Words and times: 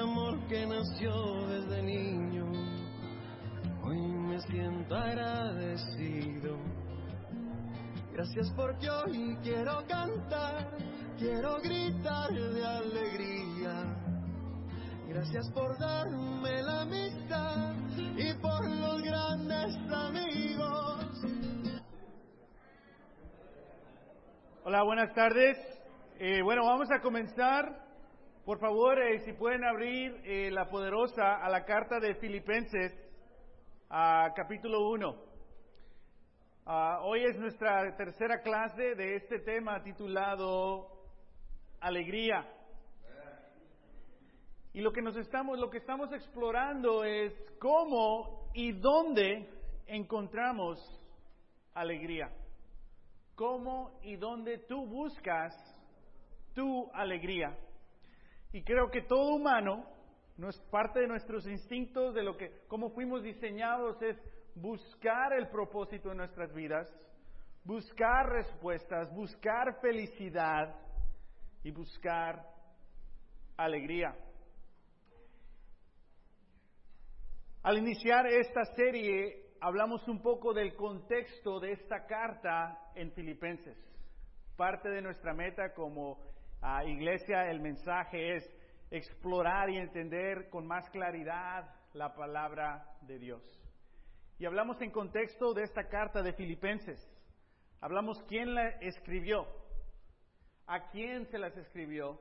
amor 0.00 0.38
que 0.48 0.66
nació 0.66 1.46
desde 1.46 1.82
niño. 1.82 2.46
Hoy 3.84 3.98
me 3.98 4.40
siento 4.40 4.96
agradecido. 4.96 6.56
Gracias 8.12 8.50
porque 8.56 8.88
hoy 8.90 9.36
quiero 9.42 9.84
cantar, 9.86 10.76
quiero 11.18 11.60
gritar 11.60 12.32
de 12.32 12.66
alegría. 12.66 13.96
Gracias 15.08 15.50
por 15.50 15.78
darme 15.78 16.62
la 16.62 16.82
amistad 16.82 17.74
y 18.16 18.32
por 18.34 18.68
los 18.68 19.02
grandes 19.02 19.76
amigos. 19.92 21.04
Hola, 24.64 24.82
buenas 24.82 25.12
tardes. 25.14 25.58
Eh, 26.18 26.42
bueno, 26.42 26.64
vamos 26.64 26.90
a 26.90 27.00
comenzar. 27.00 27.89
Por 28.44 28.58
favor, 28.58 28.98
eh, 28.98 29.18
si 29.20 29.34
pueden 29.34 29.64
abrir 29.64 30.18
eh, 30.24 30.50
la 30.50 30.66
poderosa 30.70 31.36
a 31.44 31.50
la 31.50 31.66
carta 31.66 32.00
de 32.00 32.14
Filipenses, 32.14 32.90
a 33.90 34.32
capítulo 34.34 34.88
1. 34.88 35.14
Ah, 36.64 37.00
hoy 37.02 37.22
es 37.24 37.38
nuestra 37.38 37.94
tercera 37.96 38.40
clase 38.40 38.94
de 38.94 39.16
este 39.16 39.40
tema 39.40 39.82
titulado 39.82 40.88
Alegría. 41.80 42.50
Y 44.72 44.80
lo 44.80 44.90
que 44.90 45.02
nos 45.02 45.16
estamos, 45.16 45.58
lo 45.58 45.68
que 45.68 45.78
estamos 45.78 46.10
explorando 46.12 47.04
es 47.04 47.34
cómo 47.60 48.50
y 48.54 48.72
dónde 48.72 49.50
encontramos 49.86 50.78
alegría. 51.74 52.30
Cómo 53.34 54.00
y 54.02 54.16
dónde 54.16 54.58
tú 54.66 54.86
buscas 54.86 55.54
tu 56.54 56.90
alegría. 56.94 57.54
Y 58.52 58.62
creo 58.62 58.90
que 58.90 59.02
todo 59.02 59.34
humano, 59.34 59.86
no 60.36 60.48
es 60.48 60.58
parte 60.70 61.00
de 61.00 61.06
nuestros 61.06 61.46
instintos, 61.46 62.14
de 62.14 62.22
lo 62.22 62.36
que, 62.36 62.62
cómo 62.66 62.90
fuimos 62.90 63.22
diseñados, 63.22 64.00
es 64.02 64.16
buscar 64.54 65.32
el 65.32 65.48
propósito 65.48 66.08
de 66.08 66.16
nuestras 66.16 66.52
vidas, 66.52 66.88
buscar 67.64 68.28
respuestas, 68.28 69.14
buscar 69.14 69.80
felicidad 69.80 70.74
y 71.62 71.70
buscar 71.70 72.44
alegría. 73.56 74.16
Al 77.62 77.76
iniciar 77.76 78.26
esta 78.26 78.64
serie, 78.74 79.50
hablamos 79.60 80.08
un 80.08 80.22
poco 80.22 80.54
del 80.54 80.74
contexto 80.74 81.60
de 81.60 81.72
esta 81.72 82.06
carta 82.06 82.90
en 82.94 83.12
Filipenses. 83.12 83.76
Parte 84.56 84.88
de 84.88 85.02
nuestra 85.02 85.34
meta 85.34 85.74
como 85.74 86.18
uh, 86.62 86.86
iglesia, 86.86 87.50
el 87.50 87.60
mensaje 87.60 88.36
es 88.36 88.56
explorar 88.90 89.70
y 89.70 89.78
entender 89.78 90.48
con 90.50 90.66
más 90.66 90.88
claridad 90.90 91.70
la 91.92 92.14
palabra 92.14 92.86
de 93.02 93.18
Dios. 93.18 93.42
Y 94.38 94.46
hablamos 94.46 94.80
en 94.80 94.90
contexto 94.90 95.52
de 95.52 95.64
esta 95.64 95.88
carta 95.88 96.22
de 96.22 96.32
Filipenses. 96.32 96.98
Hablamos 97.80 98.22
quién 98.28 98.54
la 98.54 98.68
escribió, 98.80 99.46
a 100.66 100.88
quién 100.88 101.26
se 101.26 101.38
las 101.38 101.56
escribió 101.56 102.20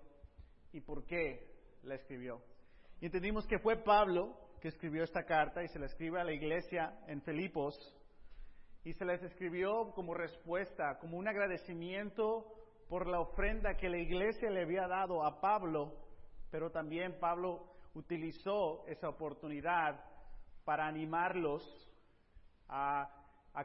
y 0.71 0.81
por 0.81 1.05
qué 1.05 1.49
la 1.83 1.95
escribió. 1.95 2.41
Y 3.01 3.05
entendimos 3.05 3.47
que 3.47 3.59
fue 3.59 3.77
Pablo 3.77 4.37
que 4.61 4.67
escribió 4.67 5.03
esta 5.03 5.23
carta 5.23 5.63
y 5.63 5.69
se 5.69 5.79
la 5.79 5.85
escribe 5.85 6.19
a 6.19 6.25
la 6.25 6.33
iglesia 6.33 6.99
en 7.07 7.21
Filipos 7.21 7.75
y 8.83 8.93
se 8.93 9.05
les 9.05 9.21
escribió 9.23 9.91
como 9.93 10.13
respuesta, 10.13 10.97
como 10.99 11.17
un 11.17 11.27
agradecimiento 11.27 12.45
por 12.89 13.07
la 13.07 13.19
ofrenda 13.19 13.75
que 13.75 13.87
la 13.87 13.99
iglesia 13.99 14.49
le 14.49 14.63
había 14.63 14.87
dado 14.87 15.23
a 15.23 15.39
Pablo, 15.39 15.93
pero 16.49 16.71
también 16.71 17.19
Pablo 17.19 17.63
utilizó 17.93 18.85
esa 18.87 19.09
oportunidad 19.09 20.03
para 20.65 20.87
animarlos 20.87 21.63
a, 22.67 23.07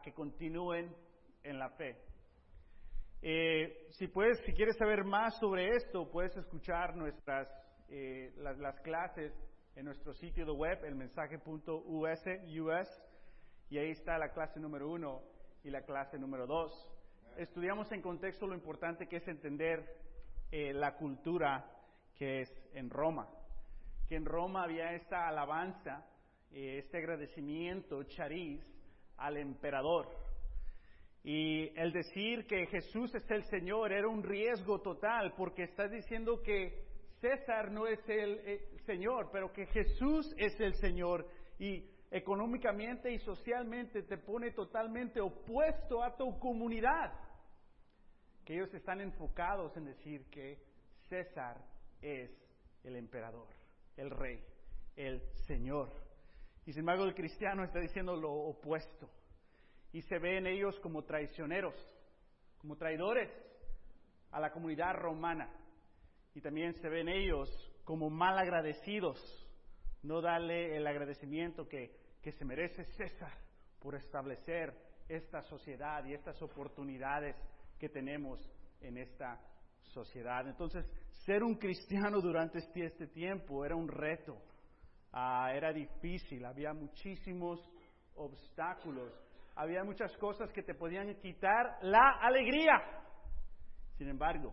que 0.03 0.12
continúen 0.12 0.95
en 1.43 1.59
la 1.59 1.71
fe. 1.71 1.97
Eh, 3.23 3.87
si 3.93 4.09
puedes, 4.09 4.39
si 4.45 4.53
quieres 4.53 4.77
saber 4.77 5.05
más 5.05 5.39
sobre 5.39 5.71
esto, 5.71 6.11
puedes 6.11 6.37
escuchar 6.37 6.95
nuestras 6.95 7.49
eh, 7.89 8.35
las, 8.37 8.59
las 8.59 8.79
clases 8.81 9.33
en 9.77 9.87
nuestro 9.87 10.12
sitio 10.12 10.45
de 10.45 10.53
web, 10.53 10.85
el 10.85 10.95
mensaje.us, 10.95 11.73
US, 11.79 13.03
y 13.71 13.79
ahí 13.79 13.91
está 13.91 14.19
la 14.19 14.33
clase 14.33 14.61
número 14.61 14.91
uno 14.91 15.23
y 15.62 15.71
la 15.71 15.83
clase 15.83 16.19
número 16.19 16.47
dos. 16.47 16.94
Estudiamos 17.37 17.91
en 17.91 18.00
contexto 18.00 18.47
lo 18.47 18.55
importante 18.55 19.06
que 19.06 19.17
es 19.17 19.27
entender 19.27 19.84
eh, 20.50 20.72
la 20.72 20.95
cultura 20.95 21.65
que 22.15 22.43
es 22.43 22.50
en 22.75 22.91
Roma. 22.91 23.28
Que 24.09 24.17
en 24.17 24.25
Roma 24.25 24.65
había 24.65 24.93
esta 24.93 25.27
alabanza, 25.27 26.06
eh, 26.53 26.78
este 26.78 26.99
agradecimiento, 26.99 28.05
chariz, 28.05 28.62
al 29.17 29.37
emperador. 29.37 30.09
Y 31.25 31.71
el 31.78 31.93
decir 31.93 32.47
que 32.47 32.67
Jesús 32.67 33.15
es 33.15 33.28
el 33.31 33.44
Señor 33.44 33.93
era 33.93 34.06
un 34.06 34.23
riesgo 34.23 34.81
total, 34.81 35.34
porque 35.37 35.65
estás 35.65 35.91
diciendo 35.91 36.41
que 36.43 36.84
César 37.21 37.71
no 37.73 37.87
es 37.87 37.99
el 38.09 38.41
eh, 38.44 38.69
Señor, 38.87 39.31
pero 39.33 39.53
que 39.53 39.67
Jesús 39.67 40.33
es 40.37 40.61
el 40.61 40.75
Señor 40.75 41.27
y 41.59 41.84
económicamente 42.11 43.11
y 43.11 43.19
socialmente 43.19 44.03
te 44.05 44.19
pone 44.19 44.53
totalmente 44.53 45.21
opuesto 45.21 46.03
a 46.03 46.17
tu 46.17 46.39
comunidad. 46.39 47.12
Que 48.44 48.55
ellos 48.55 48.72
están 48.75 49.00
enfocados 49.00 49.77
en 49.77 49.87
decir 49.87 50.28
que 50.31 50.59
César 51.09 51.56
es 52.00 52.31
el 52.82 52.97
emperador, 52.97 53.49
el 53.97 54.10
rey, 54.10 54.43
el 54.97 55.22
Señor. 55.47 55.91
Y 56.66 56.72
sin 56.72 56.81
embargo 56.81 57.05
el 57.05 57.15
cristiano 57.15 57.65
está 57.65 57.78
diciendo 57.78 58.16
lo 58.16 58.32
opuesto. 58.32 59.09
Y 59.93 60.03
se 60.03 60.19
ven 60.19 60.47
ellos 60.47 60.78
como 60.81 61.05
traicioneros, 61.05 61.75
como 62.59 62.77
traidores 62.77 63.31
a 64.32 64.41
la 64.41 64.50
comunidad 64.50 64.94
romana 64.94 65.49
y 66.34 66.41
también 66.41 66.75
se 66.75 66.88
ven 66.88 67.09
ellos 67.09 67.49
como 67.84 68.11
mal 68.11 68.37
agradecidos, 68.38 69.19
no 70.03 70.21
darle 70.21 70.76
el 70.76 70.87
agradecimiento 70.87 71.69
que, 71.69 71.97
que 72.21 72.32
se 72.32 72.44
merece 72.44 72.84
César 72.97 73.32
por 73.78 73.94
establecer 73.94 74.75
esta 75.09 75.43
sociedad 75.43 76.05
y 76.05 76.15
estas 76.15 76.41
oportunidades 76.43 77.37
que 77.79 77.89
tenemos 77.89 78.41
en 78.81 78.99
esta 78.99 79.41
sociedad. 79.93 80.47
Entonces, 80.49 80.87
ser 81.25 81.43
un 81.43 81.57
cristiano 81.57 82.21
durante 82.21 82.59
este, 82.59 82.87
este 82.87 83.07
tiempo 83.07 83.65
era 83.65 83.77
un 83.77 83.89
reto, 83.89 84.35
uh, 85.12 85.49
era 85.53 85.73
difícil, 85.73 86.45
había 86.45 86.73
muchísimos 86.73 87.61
obstáculos, 88.17 89.12
había 89.57 89.85
muchas 89.85 90.17
cosas 90.17 90.53
que 90.53 90.62
te 90.62 90.75
podían 90.75 91.15
quitar 91.21 91.79
la 91.83 92.19
alegría. 92.21 92.75
Sin 93.97 94.09
embargo, 94.09 94.53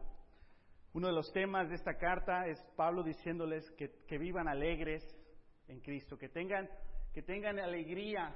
uno 0.93 1.07
de 1.07 1.13
los 1.13 1.31
temas 1.31 1.69
de 1.69 1.75
esta 1.75 1.97
carta 1.97 2.45
es 2.47 2.61
Pablo 2.75 3.03
diciéndoles 3.03 3.69
que, 3.71 3.89
que 4.07 4.17
vivan 4.17 4.47
alegres 4.47 5.03
en 5.67 5.79
Cristo, 5.79 6.17
que 6.17 6.29
tengan, 6.29 6.69
que 7.13 7.23
tengan 7.23 7.57
alegría 7.59 8.35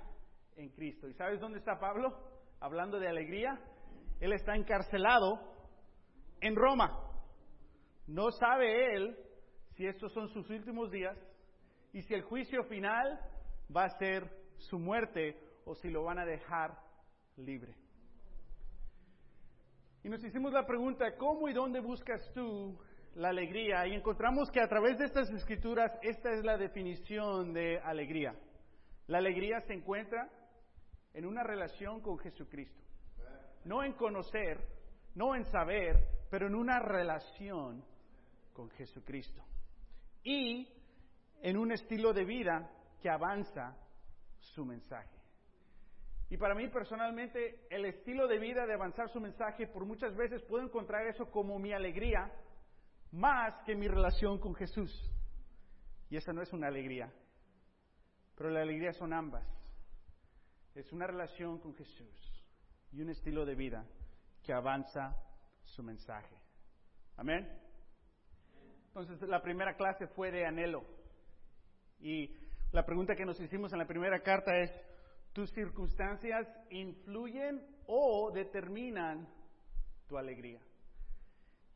en 0.56 0.69
Cristo. 0.69 1.07
¿Y 1.07 1.13
sabes 1.13 1.40
dónde 1.40 1.59
está 1.59 1.78
Pablo? 1.78 2.17
Hablando 2.59 3.00
de 3.00 3.09
alegría. 3.09 3.59
Él 4.20 4.34
está 4.34 4.56
encarcelado 4.56 5.40
en 6.42 6.56
Roma. 6.56 7.02
No 8.08 8.31
sabe 8.31 8.96
él 8.96 9.18
si 9.76 9.86
estos 9.86 10.14
son 10.14 10.30
sus 10.30 10.50
últimos 10.50 10.92
días 10.92 11.18
y 11.92 12.02
si 12.03 12.14
el 12.14 12.24
juicio 12.24 12.64
final 12.66 13.20
va 13.76 13.86
a 13.86 13.98
ser 13.98 14.30
su 14.58 14.80
muerte 14.80 15.40
o 15.66 15.76
si 15.76 15.90
lo 15.90 16.03
van 16.03 16.20
a 16.20 16.26
dejar 16.26 16.78
libre. 17.38 17.76
Y 20.03 20.09
nos 20.09 20.24
hicimos 20.24 20.53
la 20.53 20.68
pregunta, 20.68 21.18
¿cómo 21.18 21.50
y 21.50 21.53
dónde 21.53 21.79
buscas 21.79 22.22
tú 22.34 22.78
la 23.16 23.29
alegría? 23.29 23.88
Y 23.88 23.96
encontramos 23.96 24.52
que 24.52 24.61
a 24.61 24.68
través 24.68 25.00
de 25.00 25.06
estas 25.06 25.32
escrituras 25.32 25.91
esta 26.03 26.32
es 26.32 26.46
la 26.46 26.58
definición 26.58 27.53
de 27.53 27.79
alegría. 27.79 28.35
La 29.08 29.18
alegría 29.18 29.61
se 29.61 29.73
encuentra 29.73 30.29
en 31.14 31.26
una 31.26 31.44
relación 31.44 32.02
con 32.02 32.20
Jesucristo. 32.20 32.84
No 33.66 33.84
en 33.84 33.94
conocer, 33.94 34.59
no 35.16 35.35
en 35.35 35.44
saber, 35.46 36.08
pero 36.29 36.47
en 36.47 36.56
una 36.56 36.79
relación 36.79 37.84
con 38.53 38.70
Jesucristo. 38.72 39.44
Y 40.23 40.70
en 41.41 41.58
un 41.58 41.72
estilo 41.72 42.14
de 42.14 42.26
vida 42.26 42.72
que 43.02 43.09
avanza 43.09 43.76
su 44.40 44.66
mensaje. 44.66 45.16
Y 46.29 46.38
para 46.38 46.56
mí 46.56 46.67
personalmente 46.67 47.67
el 47.70 47.85
estilo 47.85 48.28
de 48.28 48.40
vida 48.40 48.66
de 48.66 48.73
avanzar 48.73 49.09
su 49.09 49.20
mensaje, 49.20 49.68
por 49.68 49.85
muchas 49.85 50.16
veces 50.16 50.44
puedo 50.44 50.64
encontrar 50.64 51.08
eso 51.08 51.29
como 51.32 51.59
mi 51.59 51.73
alegría, 51.73 52.32
más 53.11 53.64
que 53.64 53.76
mi 53.76 53.88
relación 53.88 54.40
con 54.40 54.53
Jesús. 54.56 54.91
Y 56.09 56.18
esa 56.18 56.34
no 56.34 56.41
es 56.41 56.53
una 56.53 56.68
alegría, 56.68 57.11
pero 58.35 58.50
la 58.52 58.61
alegría 58.61 58.94
son 58.94 59.14
ambas. 59.14 59.46
Es 60.76 60.91
una 60.91 61.08
relación 61.08 61.59
con 61.59 61.73
Jesús 61.76 62.34
y 62.96 63.02
un 63.02 63.09
estilo 63.09 63.46
de 63.46 63.56
vida 63.56 63.86
que 64.42 64.53
avanza 64.53 65.16
su 65.64 65.84
mensaje. 65.84 66.34
Amén. 67.18 67.46
Entonces 68.88 69.28
la 69.28 69.42
primera 69.42 69.76
clase 69.76 70.08
fue 70.08 70.32
de 70.32 70.46
anhelo. 70.46 70.86
Y 72.00 72.34
la 72.72 72.86
pregunta 72.86 73.16
que 73.16 73.26
nos 73.26 73.40
hicimos 73.40 73.74
en 73.74 73.80
la 73.80 73.88
primera 73.88 74.22
carta 74.22 74.56
es, 74.58 74.72
¿tus 75.34 75.52
circunstancias 75.52 76.47
influyen 76.70 77.62
o 77.86 78.32
determinan 78.34 79.28
tu 80.08 80.18
alegría? 80.18 80.62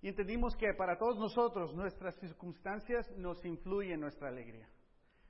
Y 0.01 0.07
entendimos 0.07 0.55
que 0.55 0.73
para 0.77 0.97
todos 0.97 1.17
nosotros 1.17 1.75
nuestras 1.75 2.15
circunstancias 2.21 3.11
nos 3.17 3.43
influyen 3.43 3.95
en 3.95 4.01
nuestra 4.01 4.29
alegría. 4.29 4.69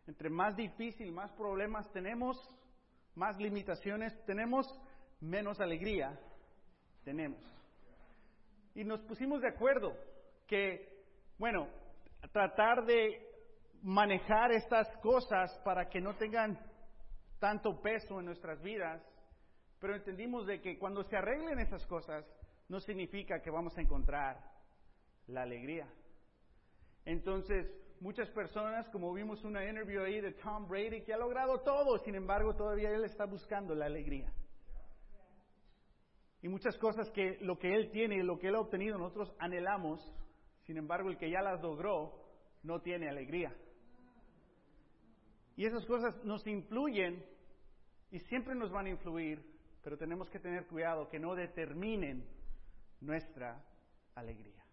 Entre 0.06 0.30
más 0.30 0.56
difícil, 0.56 1.12
más 1.12 1.32
problemas 1.32 1.92
tenemos, 1.92 2.38
más 3.16 3.40
limitaciones 3.40 4.14
tenemos, 4.26 4.68
menos 5.22 5.60
alegría 5.60 6.20
tenemos. 7.04 7.42
Y 8.76 8.84
nos 8.84 9.02
pusimos 9.02 9.42
de 9.42 9.50
acuerdo 9.50 9.96
que, 10.48 11.04
bueno, 11.38 11.68
tratar 12.32 12.86
de 12.86 13.26
manejar 13.82 14.52
estas 14.52 14.88
cosas 14.98 15.58
para 15.64 15.90
que 15.90 16.02
no 16.02 16.16
tengan 16.16 16.60
tanto 17.40 17.82
peso 17.82 18.20
en 18.20 18.26
nuestras 18.26 18.62
vidas, 18.62 19.02
pero 19.80 19.96
entendimos 19.96 20.46
de 20.46 20.62
que 20.62 20.78
cuando 20.78 21.04
se 21.04 21.16
arreglen 21.16 21.60
esas 21.60 21.86
cosas, 21.88 22.26
no 22.68 22.80
significa 22.80 23.42
que 23.42 23.50
vamos 23.50 23.78
a 23.78 23.82
encontrar 23.82 24.38
la 25.28 25.44
alegría. 25.44 25.88
Entonces, 27.06 27.72
muchas 28.02 28.30
personas, 28.30 28.88
como 28.90 29.14
vimos 29.14 29.44
una 29.44 29.66
interview 29.68 30.04
ahí 30.04 30.22
de 30.22 30.34
Tom 30.34 30.68
Brady, 30.68 31.02
que 31.02 31.14
ha 31.14 31.18
logrado 31.18 31.62
todo, 31.62 31.98
sin 32.00 32.16
embargo, 32.16 32.56
todavía 32.56 32.92
él 32.92 33.06
está 33.06 33.26
buscando 33.26 33.74
la 33.74 33.86
alegría. 33.86 34.32
Y 36.42 36.48
muchas 36.48 36.78
cosas 36.78 37.10
que 37.12 37.38
lo 37.42 37.58
que 37.58 37.74
él 37.74 37.92
tiene 37.92 38.16
y 38.16 38.24
lo 38.24 38.40
que 38.40 38.48
él 38.48 38.56
ha 38.56 38.62
obtenido 38.62 38.98
nosotros 38.98 39.34
anhelamos, 39.40 40.00
sin 40.64 40.78
embargo, 40.78 41.10
el 41.10 41.18
que 41.18 41.30
ya 41.30 41.42
las 41.42 41.62
logró 41.62 42.14
no 42.64 42.82
tiene 42.82 43.10
alegría. 43.10 43.54
Y 45.56 45.66
esas 45.66 45.86
cosas 45.86 46.24
nos 46.24 46.46
influyen 46.48 47.26
y 48.12 48.20
siempre 48.20 48.56
nos 48.56 48.72
van 48.72 48.86
a 48.86 48.90
influir, 48.90 49.44
pero 49.84 49.98
tenemos 49.98 50.30
que 50.30 50.40
tener 50.40 50.66
cuidado 50.68 51.10
que 51.10 51.20
no 51.20 51.36
determinen 51.36 52.26
nuestra 53.02 53.62
alegría. 54.16 54.64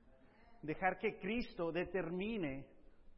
Dejar 0.63 0.99
que 0.99 1.19
Cristo 1.19 1.73
determine 1.73 2.67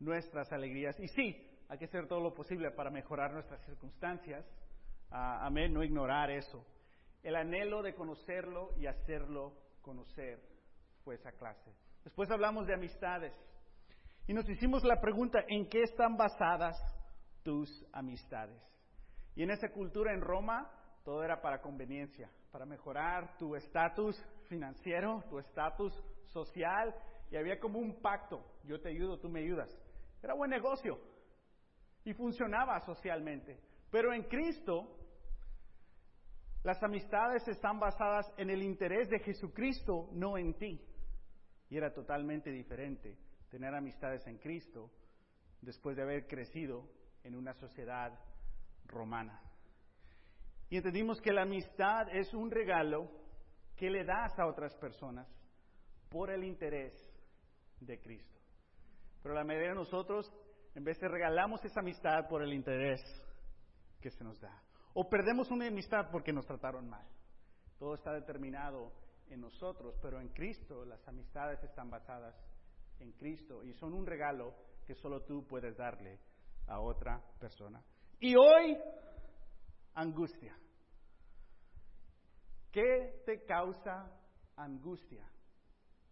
nuestras 0.00 0.50
alegrías. 0.53 0.99
Y 0.99 1.09
sí, 1.09 1.47
hay 1.69 1.79
que 1.79 1.85
hacer 1.85 2.06
todo 2.06 2.21
lo 2.21 2.35
posible 2.35 2.71
para 2.71 2.91
mejorar 2.91 3.33
nuestras 3.33 3.61
circunstancias. 3.67 4.47
Ah, 5.11 5.47
amén, 5.47 5.73
no 5.73 5.83
ignorar 5.83 6.31
eso. 6.31 6.65
El 7.28 7.36
anhelo 7.36 7.82
de 7.82 7.94
conocerlo 7.94 8.70
y 8.78 8.86
hacerlo 8.86 9.52
conocer 9.82 10.40
fue 11.04 11.16
esa 11.16 11.30
clase. 11.32 11.70
Después 12.02 12.30
hablamos 12.30 12.66
de 12.66 12.72
amistades. 12.72 13.34
Y 14.26 14.32
nos 14.32 14.48
hicimos 14.48 14.82
la 14.82 14.98
pregunta, 14.98 15.40
¿en 15.46 15.69
qué 15.69 15.82
están 15.82 16.16
basadas 16.16 16.75
tus 17.42 17.69
amistades? 17.92 18.58
Y 19.34 19.42
en 19.42 19.50
esa 19.50 19.69
cultura 19.69 20.14
en 20.14 20.22
Roma, 20.22 20.70
todo 21.04 21.22
era 21.22 21.42
para 21.42 21.60
conveniencia, 21.60 22.30
para 22.50 22.64
mejorar 22.64 23.36
tu 23.36 23.54
estatus 23.54 24.16
financiero, 24.48 25.22
tu 25.28 25.38
estatus 25.38 25.92
social, 26.32 26.94
y 27.30 27.36
había 27.36 27.60
como 27.60 27.78
un 27.78 28.00
pacto, 28.00 28.42
yo 28.64 28.80
te 28.80 28.88
ayudo, 28.88 29.20
tú 29.20 29.28
me 29.28 29.40
ayudas. 29.40 29.69
Era 30.22 30.32
buen 30.32 30.48
negocio 30.48 30.98
y 32.04 32.14
funcionaba 32.14 32.80
socialmente. 32.86 33.60
Pero 33.90 34.14
en 34.14 34.22
Cristo, 34.22 34.96
las 36.69 36.82
amistades 36.82 37.49
están 37.49 37.81
basadas 37.81 38.31
en 38.37 38.50
el 38.50 38.62
interés 38.62 39.09
de 39.09 39.20
Jesucristo, 39.20 40.11
no 40.12 40.37
en 40.37 40.53
ti. 40.53 40.79
Y 41.70 41.79
era 41.79 41.94
totalmente 41.94 42.50
diferente 42.50 43.17
tener 43.49 43.75
amistades 43.75 44.26
en 44.26 44.37
Cristo 44.37 44.91
después 45.62 45.97
de 45.97 46.03
haber 46.03 46.26
crecido 46.26 46.87
en 47.25 47.37
una 47.37 47.55
sociedad 47.55 48.12
romana. 48.85 49.41
Y 50.69 50.76
entendimos 50.76 51.23
que 51.23 51.32
la 51.32 51.44
amistad 51.44 52.15
es 52.15 52.35
un 52.35 52.50
regalo 52.50 53.11
que 53.75 53.88
le 53.88 54.05
das 54.05 54.38
a 54.38 54.47
otras 54.47 54.75
personas 54.76 55.26
por 56.11 56.31
el 56.31 56.44
interés 56.44 56.93
de 57.81 57.99
Cristo. 57.99 58.41
Pero 59.23 59.35
la 59.35 59.43
mayoría 59.43 59.71
de 59.71 59.75
nosotros, 59.75 60.31
en 60.75 60.85
vez 60.85 61.00
de 61.00 61.09
regalamos 61.09 61.64
esa 61.64 61.81
amistad 61.81 62.29
por 62.29 62.43
el 62.43 62.53
interés 62.53 63.00
que 64.03 64.11
se 64.11 64.23
nos 64.23 64.38
da. 64.38 64.68
O 64.94 65.08
perdemos 65.08 65.50
una 65.50 65.67
amistad 65.67 66.11
porque 66.11 66.32
nos 66.32 66.46
trataron 66.46 66.88
mal. 66.88 67.06
Todo 67.79 67.94
está 67.94 68.12
determinado 68.12 68.93
en 69.31 69.40
nosotros, 69.40 69.94
pero 70.02 70.20
en 70.20 70.29
Cristo 70.31 70.85
las 70.85 71.06
amistades 71.06 71.62
están 71.62 71.90
basadas 71.90 72.35
en 72.99 73.12
Cristo 73.12 73.62
y 73.62 73.73
son 73.75 73.93
un 73.93 74.06
regalo 74.06 74.55
que 74.87 74.94
solo 74.94 75.23
tú 75.23 75.46
puedes 75.46 75.76
darle 75.76 76.19
a 76.67 76.81
otra 76.81 77.23
persona. 77.38 77.82
Y 78.20 78.35
hoy, 78.37 78.76
angustia. 79.94 80.56
¿Qué 82.73 83.23
te 83.25 83.44
causa 83.44 84.11
angustia? 84.56 85.25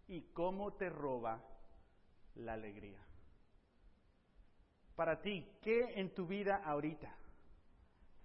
¿Y 0.08 0.22
cómo 0.32 0.74
te 0.74 0.88
roba 0.88 1.42
la 2.36 2.52
alegría? 2.52 3.00
Para 4.94 5.20
ti, 5.20 5.46
¿qué 5.60 6.00
en 6.00 6.14
tu 6.14 6.26
vida 6.26 6.62
ahorita 6.64 7.14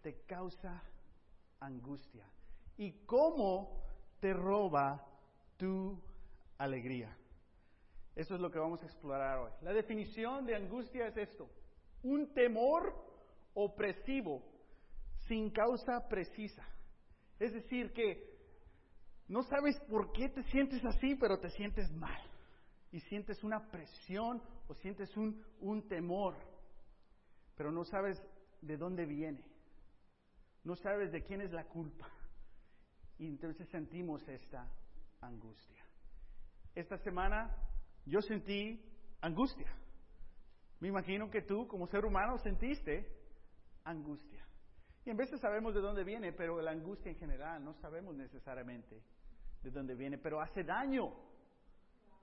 te 0.01 0.21
causa 0.25 0.83
angustia? 1.59 2.25
¿Y 2.77 3.05
cómo 3.05 3.83
te 4.19 4.33
roba 4.33 5.05
tu 5.57 6.01
alegría? 6.57 7.15
Eso 8.15 8.35
es 8.35 8.41
lo 8.41 8.51
que 8.51 8.59
vamos 8.59 8.81
a 8.83 8.85
explorar 8.85 9.39
hoy. 9.39 9.51
La 9.61 9.73
definición 9.73 10.45
de 10.45 10.55
angustia 10.55 11.07
es 11.07 11.17
esto, 11.17 11.49
un 12.03 12.33
temor 12.33 12.93
opresivo 13.53 14.43
sin 15.27 15.49
causa 15.51 16.07
precisa. 16.07 16.65
Es 17.39 17.53
decir, 17.53 17.93
que 17.93 18.31
no 19.27 19.43
sabes 19.43 19.79
por 19.89 20.11
qué 20.11 20.29
te 20.29 20.43
sientes 20.43 20.83
así, 20.83 21.15
pero 21.15 21.39
te 21.39 21.49
sientes 21.49 21.91
mal. 21.93 22.21
Y 22.91 22.99
sientes 22.99 23.43
una 23.43 23.71
presión 23.71 24.41
o 24.67 24.73
sientes 24.73 25.15
un, 25.15 25.41
un 25.61 25.87
temor, 25.87 26.35
pero 27.55 27.71
no 27.71 27.85
sabes 27.85 28.21
de 28.61 28.75
dónde 28.75 29.05
viene. 29.05 29.41
No 30.63 30.75
sabes 30.75 31.11
de 31.11 31.23
quién 31.23 31.41
es 31.41 31.51
la 31.51 31.65
culpa. 31.65 32.07
Y 33.17 33.27
entonces 33.27 33.67
sentimos 33.69 34.27
esta 34.27 34.67
angustia. 35.21 35.83
Esta 36.73 36.97
semana 36.97 37.55
yo 38.05 38.21
sentí 38.21 38.83
angustia. 39.21 39.71
Me 40.79 40.87
imagino 40.87 41.29
que 41.29 41.43
tú, 41.43 41.67
como 41.67 41.87
ser 41.87 42.05
humano, 42.05 42.37
sentiste 42.39 43.07
angustia. 43.83 44.43
Y 45.05 45.09
en 45.09 45.17
veces 45.17 45.39
sabemos 45.39 45.73
de 45.73 45.81
dónde 45.81 46.03
viene, 46.03 46.31
pero 46.31 46.61
la 46.61 46.71
angustia 46.71 47.11
en 47.11 47.17
general 47.17 47.63
no 47.63 47.73
sabemos 47.75 48.15
necesariamente 48.15 49.03
de 49.61 49.71
dónde 49.71 49.95
viene, 49.95 50.17
pero 50.17 50.41
hace 50.41 50.63
daño. 50.63 51.13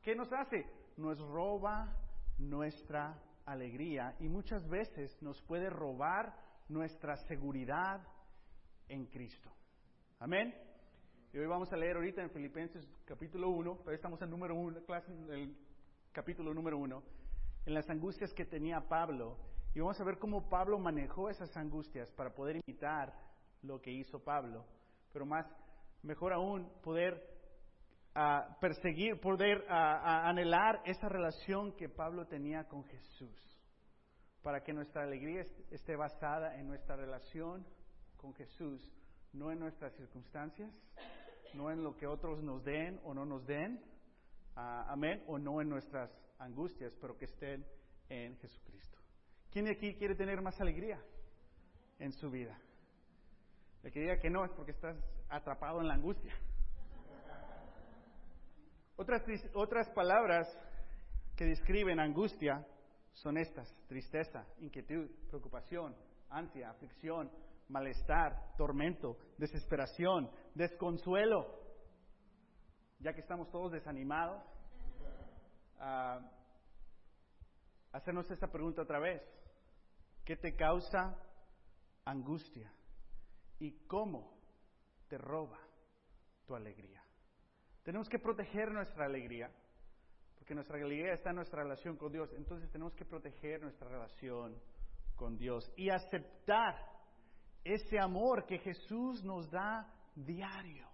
¿Qué 0.02 0.14
nos 0.14 0.32
hace? 0.32 0.64
Nos 0.96 1.18
roba 1.18 1.96
nuestra 2.38 3.20
alegría 3.46 4.16
y 4.20 4.28
muchas 4.28 4.66
veces 4.68 5.16
nos 5.22 5.40
puede 5.42 5.70
robar 5.70 6.34
nuestra 6.68 7.16
seguridad 7.28 8.00
en 8.88 9.06
Cristo. 9.06 9.50
Amén. 10.18 10.54
Y 11.32 11.38
hoy 11.38 11.46
vamos 11.46 11.72
a 11.72 11.76
leer 11.76 11.96
ahorita 11.96 12.22
en 12.22 12.30
Filipenses 12.30 12.88
capítulo 13.04 13.50
1, 13.50 13.76
todavía 13.76 13.96
estamos 13.96 14.20
en 14.22 14.30
número 14.30 14.54
1, 14.54 14.82
clase, 14.84 15.12
el 15.30 15.54
capítulo 16.12 16.54
número 16.54 16.78
1, 16.78 17.02
en 17.66 17.74
las 17.74 17.88
angustias 17.90 18.32
que 18.32 18.46
tenía 18.46 18.80
Pablo. 18.80 19.36
Y 19.74 19.80
vamos 19.80 20.00
a 20.00 20.04
ver 20.04 20.18
cómo 20.18 20.48
Pablo 20.48 20.78
manejó 20.78 21.28
esas 21.28 21.54
angustias 21.56 22.10
para 22.12 22.34
poder 22.34 22.60
imitar 22.66 23.12
lo 23.62 23.80
que 23.80 23.90
hizo 23.90 24.24
Pablo. 24.24 24.64
Pero 25.12 25.26
más, 25.26 25.46
mejor 26.02 26.32
aún, 26.32 26.72
poder 26.82 27.22
uh, 28.16 28.58
perseguir, 28.60 29.20
poder 29.20 29.58
uh, 29.68 29.72
anhelar 29.72 30.80
esa 30.86 31.08
relación 31.08 31.76
que 31.76 31.90
Pablo 31.90 32.26
tenía 32.26 32.64
con 32.64 32.84
Jesús. 32.84 33.60
Para 34.42 34.62
que 34.62 34.72
nuestra 34.72 35.02
alegría 35.02 35.42
esté 35.70 35.94
basada 35.94 36.56
en 36.58 36.66
nuestra 36.66 36.96
relación 36.96 37.66
con 38.18 38.34
Jesús, 38.34 38.92
no 39.32 39.50
en 39.50 39.58
nuestras 39.58 39.94
circunstancias, 39.94 40.70
no 41.54 41.70
en 41.70 41.82
lo 41.82 41.96
que 41.96 42.06
otros 42.06 42.42
nos 42.42 42.62
den 42.64 43.00
o 43.04 43.14
no 43.14 43.24
nos 43.24 43.46
den, 43.46 43.80
uh, 44.56 44.84
amén, 44.88 45.24
o 45.26 45.38
no 45.38 45.60
en 45.62 45.68
nuestras 45.68 46.10
angustias, 46.38 46.92
pero 47.00 47.16
que 47.16 47.24
estén 47.24 47.64
en 48.08 48.36
Jesucristo. 48.38 48.98
¿Quién 49.50 49.64
de 49.64 49.72
aquí 49.72 49.94
quiere 49.94 50.14
tener 50.14 50.40
más 50.42 50.60
alegría 50.60 51.00
en 51.98 52.12
su 52.12 52.30
vida? 52.30 52.58
El 53.82 53.92
que 53.92 54.00
diga 54.00 54.18
que 54.18 54.28
no 54.28 54.44
es 54.44 54.50
porque 54.52 54.72
estás 54.72 54.96
atrapado 55.28 55.80
en 55.80 55.88
la 55.88 55.94
angustia. 55.94 56.34
Otras, 58.96 59.22
otras 59.54 59.88
palabras 59.90 60.48
que 61.36 61.44
describen 61.44 62.00
angustia 62.00 62.66
son 63.12 63.38
estas, 63.38 63.72
tristeza, 63.86 64.44
inquietud, 64.58 65.08
preocupación, 65.28 65.94
ansia, 66.30 66.70
aflicción, 66.70 67.30
malestar, 67.68 68.54
tormento, 68.56 69.18
desesperación, 69.36 70.30
desconsuelo. 70.54 71.46
Ya 73.00 73.12
que 73.12 73.20
estamos 73.20 73.50
todos 73.50 73.72
desanimados, 73.72 74.42
uh, 75.76 76.20
hacernos 77.92 78.30
esta 78.30 78.48
pregunta 78.50 78.82
otra 78.82 78.98
vez. 78.98 79.22
¿Qué 80.24 80.36
te 80.36 80.56
causa 80.56 81.16
angustia? 82.04 82.72
¿Y 83.58 83.86
cómo 83.86 84.36
te 85.08 85.16
roba 85.16 85.58
tu 86.46 86.54
alegría? 86.54 87.02
Tenemos 87.82 88.08
que 88.08 88.18
proteger 88.18 88.70
nuestra 88.70 89.06
alegría, 89.06 89.50
porque 90.36 90.54
nuestra 90.54 90.76
alegría 90.76 91.14
está 91.14 91.30
en 91.30 91.36
nuestra 91.36 91.62
relación 91.62 91.96
con 91.96 92.12
Dios. 92.12 92.30
Entonces 92.36 92.70
tenemos 92.70 92.94
que 92.94 93.04
proteger 93.04 93.62
nuestra 93.62 93.88
relación 93.88 94.60
con 95.16 95.36
Dios 95.38 95.72
y 95.76 95.90
aceptar 95.90 96.97
ese 97.64 97.98
amor 97.98 98.46
que 98.46 98.58
Jesús 98.58 99.22
nos 99.24 99.50
da 99.50 99.92
diario 100.14 100.88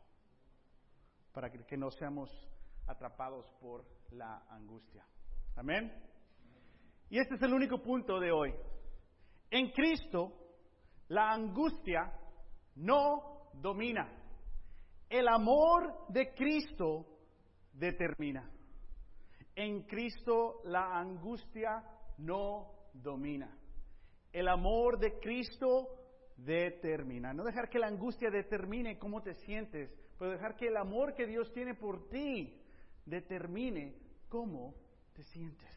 para 1.32 1.50
que 1.50 1.76
no 1.76 1.90
seamos 1.90 2.30
atrapados 2.86 3.50
por 3.60 3.84
la 4.10 4.44
angustia. 4.50 5.04
Amén. 5.56 5.92
Y 7.10 7.18
este 7.18 7.34
es 7.34 7.42
el 7.42 7.52
único 7.52 7.82
punto 7.82 8.18
de 8.18 8.32
hoy. 8.32 8.54
En 9.50 9.70
Cristo, 9.70 10.32
la 11.08 11.32
angustia 11.32 12.12
no 12.76 13.50
domina. 13.54 14.10
El 15.08 15.28
amor 15.28 16.06
de 16.08 16.34
Cristo 16.34 17.06
determina. 17.72 18.50
En 19.54 19.82
Cristo 19.82 20.60
la 20.64 20.98
angustia 20.98 21.82
no 22.18 22.90
domina. 22.92 23.56
El 24.32 24.48
amor 24.48 24.98
de 24.98 25.18
Cristo 25.20 26.03
determina. 26.36 27.32
No 27.32 27.44
dejar 27.44 27.68
que 27.68 27.78
la 27.78 27.86
angustia 27.86 28.30
determine 28.30 28.98
cómo 28.98 29.22
te 29.22 29.34
sientes, 29.34 29.90
pero 30.18 30.32
dejar 30.32 30.56
que 30.56 30.68
el 30.68 30.76
amor 30.76 31.14
que 31.14 31.26
Dios 31.26 31.52
tiene 31.52 31.74
por 31.74 32.08
ti 32.08 32.60
determine 33.06 33.94
cómo 34.28 34.74
te 35.14 35.22
sientes. 35.24 35.70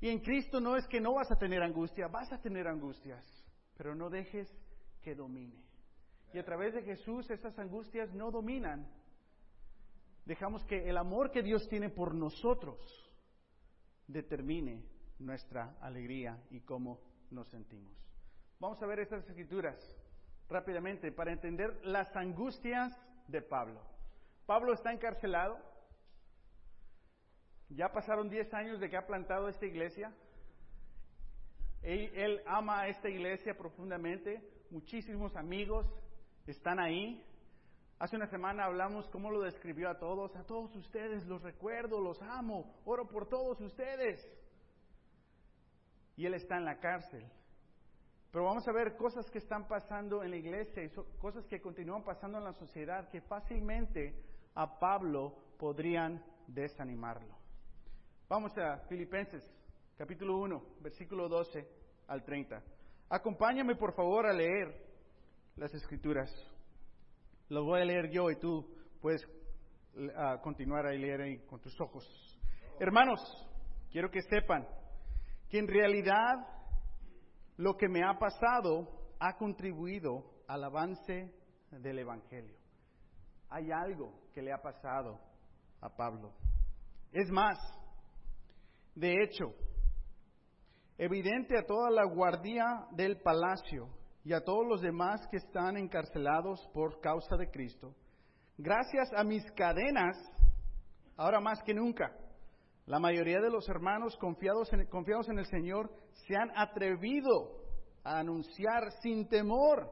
Y 0.00 0.08
en 0.08 0.20
Cristo 0.20 0.60
no 0.60 0.76
es 0.76 0.86
que 0.88 1.00
no 1.00 1.14
vas 1.14 1.30
a 1.30 1.36
tener 1.36 1.62
angustia, 1.62 2.08
vas 2.08 2.32
a 2.32 2.40
tener 2.40 2.66
angustias, 2.66 3.24
pero 3.76 3.94
no 3.94 4.08
dejes 4.08 4.48
que 5.02 5.14
domine. 5.14 5.62
Y 6.32 6.38
a 6.38 6.44
través 6.44 6.74
de 6.74 6.82
Jesús 6.82 7.30
esas 7.30 7.58
angustias 7.58 8.12
no 8.14 8.30
dominan. 8.30 8.86
Dejamos 10.24 10.64
que 10.64 10.88
el 10.88 10.96
amor 10.96 11.30
que 11.30 11.42
Dios 11.42 11.68
tiene 11.68 11.90
por 11.90 12.14
nosotros 12.14 12.78
determine 14.06 14.84
nuestra 15.18 15.76
alegría 15.80 16.42
y 16.50 16.60
cómo 16.60 17.00
nos 17.30 17.48
sentimos. 17.48 18.09
Vamos 18.60 18.82
a 18.82 18.86
ver 18.86 19.00
estas 19.00 19.26
escrituras 19.26 19.74
rápidamente 20.46 21.10
para 21.10 21.32
entender 21.32 21.80
las 21.82 22.14
angustias 22.14 22.94
de 23.26 23.40
Pablo. 23.40 23.80
Pablo 24.44 24.74
está 24.74 24.92
encarcelado, 24.92 25.58
ya 27.70 27.90
pasaron 27.90 28.28
10 28.28 28.52
años 28.52 28.78
de 28.78 28.90
que 28.90 28.98
ha 28.98 29.06
plantado 29.06 29.48
esta 29.48 29.64
iglesia. 29.64 30.12
Él, 31.80 32.42
ama 32.46 32.80
a 32.80 32.88
esta 32.88 33.08
iglesia 33.08 33.56
profundamente. 33.56 34.46
Muchísimos 34.68 35.34
amigos 35.36 35.86
están 36.46 36.80
ahí. 36.80 37.24
Hace 37.98 38.16
una 38.16 38.26
semana 38.26 38.66
hablamos 38.66 39.08
cómo 39.08 39.30
lo 39.30 39.40
describió 39.40 39.88
a 39.88 39.98
todos. 39.98 40.36
A 40.36 40.44
todos 40.44 40.76
ustedes 40.76 41.24
los 41.24 41.40
recuerdo, 41.42 41.98
los 41.98 42.20
amo, 42.20 42.74
oro 42.84 43.08
por 43.08 43.26
todos 43.26 43.58
ustedes. 43.62 44.20
Y 46.16 46.26
él 46.26 46.34
está 46.34 46.58
en 46.58 46.66
la 46.66 46.78
cárcel. 46.78 47.24
Pero 48.30 48.44
vamos 48.44 48.66
a 48.68 48.72
ver 48.72 48.96
cosas 48.96 49.28
que 49.30 49.38
están 49.38 49.66
pasando 49.66 50.22
en 50.22 50.30
la 50.30 50.36
iglesia 50.36 50.84
y 50.84 50.90
cosas 51.18 51.44
que 51.46 51.60
continúan 51.60 52.04
pasando 52.04 52.38
en 52.38 52.44
la 52.44 52.52
sociedad 52.52 53.08
que 53.10 53.20
fácilmente 53.22 54.14
a 54.54 54.78
Pablo 54.78 55.34
podrían 55.58 56.24
desanimarlo. 56.46 57.36
Vamos 58.28 58.56
a 58.56 58.78
Filipenses, 58.88 59.42
capítulo 59.96 60.38
1, 60.38 60.62
versículo 60.80 61.28
12 61.28 61.66
al 62.06 62.22
30. 62.22 62.62
Acompáñame 63.08 63.74
por 63.74 63.94
favor 63.94 64.26
a 64.26 64.32
leer 64.32 64.80
las 65.56 65.74
escrituras. 65.74 66.30
Lo 67.48 67.64
voy 67.64 67.80
a 67.80 67.84
leer 67.84 68.10
yo 68.10 68.30
y 68.30 68.36
tú 68.36 68.64
puedes 69.00 69.26
continuar 70.42 70.86
a 70.86 70.92
leer 70.92 71.20
ahí 71.20 71.38
con 71.46 71.60
tus 71.60 71.78
ojos. 71.80 72.06
Hermanos, 72.78 73.20
quiero 73.90 74.08
que 74.08 74.22
sepan 74.22 74.68
que 75.48 75.58
en 75.58 75.66
realidad 75.66 76.59
lo 77.60 77.76
que 77.76 77.88
me 77.88 78.02
ha 78.02 78.18
pasado 78.18 78.88
ha 79.18 79.36
contribuido 79.36 80.24
al 80.48 80.64
avance 80.64 81.30
del 81.70 81.98
Evangelio. 81.98 82.56
Hay 83.50 83.70
algo 83.70 84.14
que 84.32 84.40
le 84.40 84.50
ha 84.50 84.62
pasado 84.62 85.20
a 85.82 85.94
Pablo. 85.94 86.32
Es 87.12 87.30
más, 87.30 87.58
de 88.94 89.12
hecho, 89.22 89.52
evidente 90.96 91.58
a 91.58 91.66
toda 91.66 91.90
la 91.90 92.06
guardia 92.06 92.86
del 92.92 93.20
palacio 93.20 93.90
y 94.24 94.32
a 94.32 94.42
todos 94.42 94.66
los 94.66 94.80
demás 94.80 95.20
que 95.30 95.36
están 95.36 95.76
encarcelados 95.76 96.66
por 96.72 96.98
causa 97.00 97.36
de 97.36 97.50
Cristo, 97.50 97.94
gracias 98.56 99.12
a 99.14 99.22
mis 99.22 99.44
cadenas, 99.52 100.16
ahora 101.14 101.40
más 101.40 101.62
que 101.62 101.74
nunca, 101.74 102.10
la 102.90 102.98
mayoría 102.98 103.40
de 103.40 103.50
los 103.50 103.68
hermanos 103.68 104.16
confiados 104.16 104.72
en, 104.72 105.38
el 105.38 105.46
Señor 105.46 105.92
se 106.26 106.34
han 106.34 106.50
atrevido 106.56 107.62
a 108.02 108.18
anunciar 108.18 108.90
sin 109.00 109.28
temor 109.28 109.88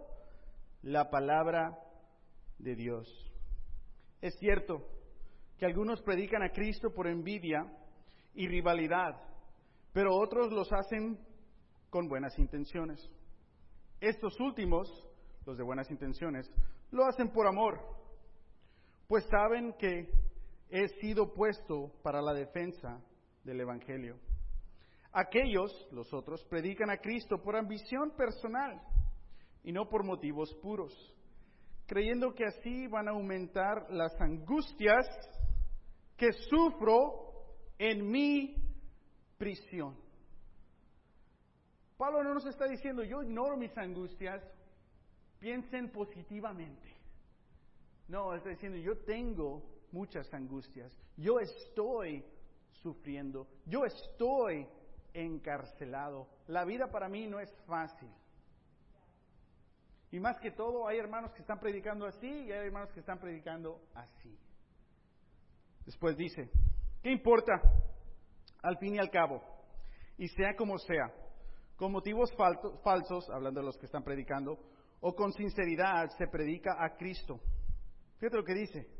la 0.82 1.08
palabra 1.08 1.78
de 2.58 2.74
Dios. 2.74 3.06
Es 4.20 4.36
cierto 4.40 4.84
que 5.58 5.66
algunos 5.66 6.02
predican 6.02 6.42
a 6.42 6.50
Cristo 6.50 6.92
por 6.92 7.06
envidia, 7.06 7.72
y 8.34 8.48
rivalidad, 8.48 9.16
pero 9.92 10.16
otros 10.16 10.52
los 10.52 10.72
hacen 10.72 11.20
con 11.90 12.08
buenas 12.08 12.36
intenciones. 12.36 13.00
Estos 14.00 14.38
últimos, 14.40 14.88
los 15.46 15.56
de 15.56 15.62
buenas 15.62 15.88
intenciones, 15.92 16.50
lo 16.90 17.06
hacen 17.06 17.30
por 17.30 17.46
amor, 17.46 17.80
pues 19.06 19.24
saben 19.30 19.72
que 19.78 20.10
he 20.70 20.88
sido 21.00 21.32
puesto 21.32 21.92
para 22.02 22.20
la 22.20 22.34
defensa 22.34 23.00
del 23.44 23.60
Evangelio. 23.60 24.18
Aquellos, 25.12 25.72
los 25.90 26.12
otros, 26.12 26.44
predican 26.44 26.90
a 26.90 26.98
Cristo 26.98 27.40
por 27.42 27.56
ambición 27.56 28.10
personal 28.16 28.80
y 29.64 29.72
no 29.72 29.88
por 29.88 30.04
motivos 30.04 30.54
puros, 30.62 30.92
creyendo 31.86 32.34
que 32.34 32.44
así 32.44 32.86
van 32.88 33.08
a 33.08 33.12
aumentar 33.12 33.86
las 33.90 34.12
angustias 34.20 35.06
que 36.16 36.32
sufro 36.32 37.28
en 37.78 38.10
mi 38.10 38.54
prisión. 39.38 39.96
Pablo 41.96 42.22
no 42.22 42.34
nos 42.34 42.46
está 42.46 42.66
diciendo, 42.66 43.02
yo 43.02 43.22
ignoro 43.22 43.56
mis 43.56 43.76
angustias, 43.76 44.42
piensen 45.40 45.90
positivamente. 45.90 46.94
No, 48.08 48.34
está 48.34 48.50
diciendo, 48.50 48.78
yo 48.78 48.96
tengo 49.04 49.77
muchas 49.92 50.32
angustias, 50.32 50.92
yo 51.16 51.40
estoy 51.40 52.24
sufriendo, 52.82 53.46
yo 53.66 53.84
estoy 53.84 54.66
encarcelado. 55.12 56.28
La 56.46 56.64
vida 56.64 56.88
para 56.90 57.08
mí 57.08 57.26
no 57.26 57.40
es 57.40 57.52
fácil. 57.66 58.10
Y 60.10 60.20
más 60.20 60.38
que 60.38 60.50
todo, 60.50 60.88
hay 60.88 60.98
hermanos 60.98 61.32
que 61.32 61.40
están 61.40 61.60
predicando 61.60 62.06
así 62.06 62.26
y 62.26 62.52
hay 62.52 62.66
hermanos 62.66 62.90
que 62.92 63.00
están 63.00 63.18
predicando 63.18 63.80
así. 63.94 64.38
Después 65.84 66.16
dice, 66.16 66.50
¿Qué 67.02 67.12
importa? 67.12 67.62
Al 68.62 68.76
fin 68.78 68.96
y 68.96 68.98
al 68.98 69.10
cabo, 69.10 69.40
y 70.16 70.28
sea 70.28 70.54
como 70.56 70.78
sea, 70.78 71.12
con 71.76 71.92
motivos 71.92 72.30
falsos, 72.82 73.30
hablando 73.30 73.60
de 73.60 73.66
los 73.66 73.78
que 73.78 73.86
están 73.86 74.02
predicando, 74.02 74.58
o 75.00 75.14
con 75.14 75.32
sinceridad 75.32 76.10
se 76.18 76.26
predica 76.26 76.76
a 76.84 76.96
Cristo. 76.96 77.40
Fíjate 78.18 78.36
lo 78.36 78.44
que 78.44 78.54
dice. 78.54 78.97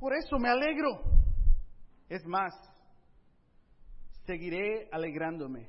Por 0.00 0.14
eso 0.14 0.38
me 0.38 0.48
alegro. 0.48 1.02
Es 2.08 2.24
más, 2.26 2.54
seguiré 4.24 4.88
alegrándome, 4.90 5.68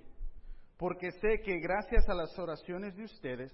porque 0.78 1.12
sé 1.12 1.42
que 1.44 1.60
gracias 1.60 2.08
a 2.08 2.16
las 2.16 2.40
oraciones 2.40 2.96
de 2.96 3.04
ustedes 3.04 3.52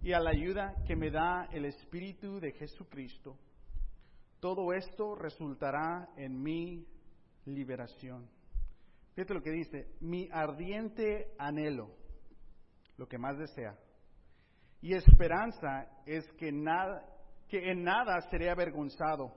y 0.00 0.14
a 0.14 0.18
la 0.18 0.30
ayuda 0.30 0.74
que 0.86 0.96
me 0.96 1.10
da 1.10 1.46
el 1.52 1.66
Espíritu 1.66 2.40
de 2.40 2.52
Jesucristo, 2.52 3.38
todo 4.40 4.72
esto 4.72 5.14
resultará 5.14 6.08
en 6.16 6.42
mi 6.42 6.86
liberación. 7.44 8.26
Fíjate 9.14 9.34
lo 9.34 9.42
que 9.42 9.50
dice, 9.50 9.94
mi 10.00 10.26
ardiente 10.32 11.34
anhelo, 11.38 11.90
lo 12.96 13.06
que 13.06 13.18
más 13.18 13.36
desea, 13.36 13.78
y 14.80 14.94
esperanza 14.94 15.86
es 16.06 16.26
que, 16.38 16.50
nada, 16.50 17.15
que 17.48 17.70
en 17.70 17.82
nada 17.82 18.20
seré 18.30 18.50
avergonzado, 18.50 19.32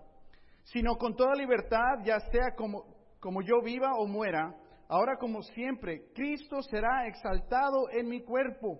sino 0.63 0.95
con 0.97 1.15
toda 1.15 1.35
libertad, 1.35 2.03
ya 2.03 2.19
sea 2.31 2.55
como, 2.55 2.85
como 3.19 3.41
yo 3.41 3.61
viva 3.61 3.95
o 3.95 4.07
muera, 4.07 4.55
ahora 4.87 5.17
como 5.17 5.41
siempre, 5.41 6.11
Cristo 6.13 6.61
será 6.63 7.07
exaltado 7.07 7.89
en 7.91 8.07
mi 8.07 8.21
cuerpo, 8.21 8.79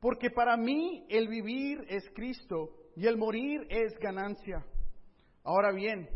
porque 0.00 0.30
para 0.30 0.56
mí 0.56 1.06
el 1.08 1.28
vivir 1.28 1.84
es 1.88 2.04
Cristo 2.14 2.70
y 2.96 3.06
el 3.06 3.16
morir 3.16 3.66
es 3.70 3.98
ganancia. 3.98 4.64
Ahora 5.44 5.72
bien, 5.72 6.08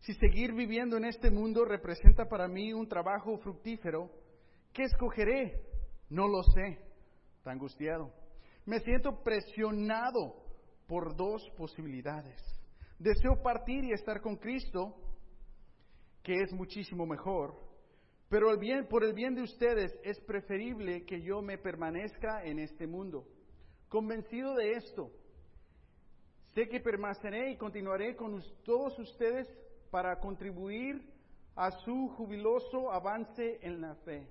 si 0.00 0.14
seguir 0.14 0.52
viviendo 0.52 0.96
en 0.96 1.04
este 1.04 1.30
mundo 1.30 1.64
representa 1.64 2.26
para 2.26 2.48
mí 2.48 2.72
un 2.72 2.88
trabajo 2.88 3.36
fructífero, 3.38 4.10
¿Qué 4.78 4.84
escogeré? 4.84 5.60
No 6.08 6.28
lo 6.28 6.42
sé. 6.42 6.78
Está 7.38 7.50
angustiado. 7.50 8.12
Me 8.64 8.78
siento 8.78 9.24
presionado 9.24 10.36
por 10.88 11.14
dos 11.14 11.48
posibilidades. 11.56 12.42
Deseo 12.98 13.40
partir 13.42 13.84
y 13.84 13.92
estar 13.92 14.20
con 14.20 14.36
Cristo, 14.36 14.96
que 16.22 16.32
es 16.32 16.52
muchísimo 16.52 17.06
mejor, 17.06 17.54
pero 18.28 18.50
el 18.50 18.58
bien, 18.58 18.88
por 18.88 19.04
el 19.04 19.12
bien 19.12 19.34
de 19.34 19.42
ustedes 19.42 19.92
es 20.02 20.18
preferible 20.20 21.04
que 21.04 21.22
yo 21.22 21.40
me 21.40 21.58
permanezca 21.58 22.42
en 22.42 22.58
este 22.58 22.86
mundo. 22.86 23.26
Convencido 23.88 24.54
de 24.54 24.72
esto, 24.72 25.12
sé 26.54 26.68
que 26.68 26.80
permaneceré 26.80 27.52
y 27.52 27.56
continuaré 27.56 28.16
con 28.16 28.42
todos 28.64 28.98
ustedes 28.98 29.46
para 29.90 30.18
contribuir 30.18 31.02
a 31.54 31.70
su 31.70 32.08
jubiloso 32.16 32.90
avance 32.90 33.58
en 33.62 33.80
la 33.80 33.94
fe. 33.96 34.26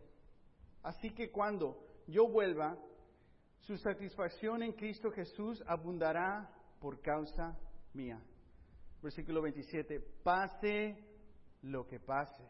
Así 0.83 1.11
que 1.11 1.31
cuando 1.31 1.77
yo 2.07 2.27
vuelva, 2.27 2.77
su 3.59 3.77
satisfacción 3.77 4.63
en 4.63 4.73
Cristo 4.73 5.11
Jesús 5.11 5.63
abundará 5.67 6.49
por 6.79 7.01
causa 7.01 7.57
mía. 7.93 8.21
Versículo 9.01 9.41
27, 9.41 9.99
pase 10.23 10.97
lo 11.63 11.85
que 11.85 11.99
pase. 11.99 12.43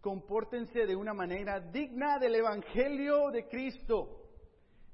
Compórtense 0.00 0.86
de 0.86 0.96
una 0.96 1.14
manera 1.14 1.60
digna 1.60 2.18
del 2.18 2.34
Evangelio 2.34 3.30
de 3.30 3.46
Cristo. 3.48 4.28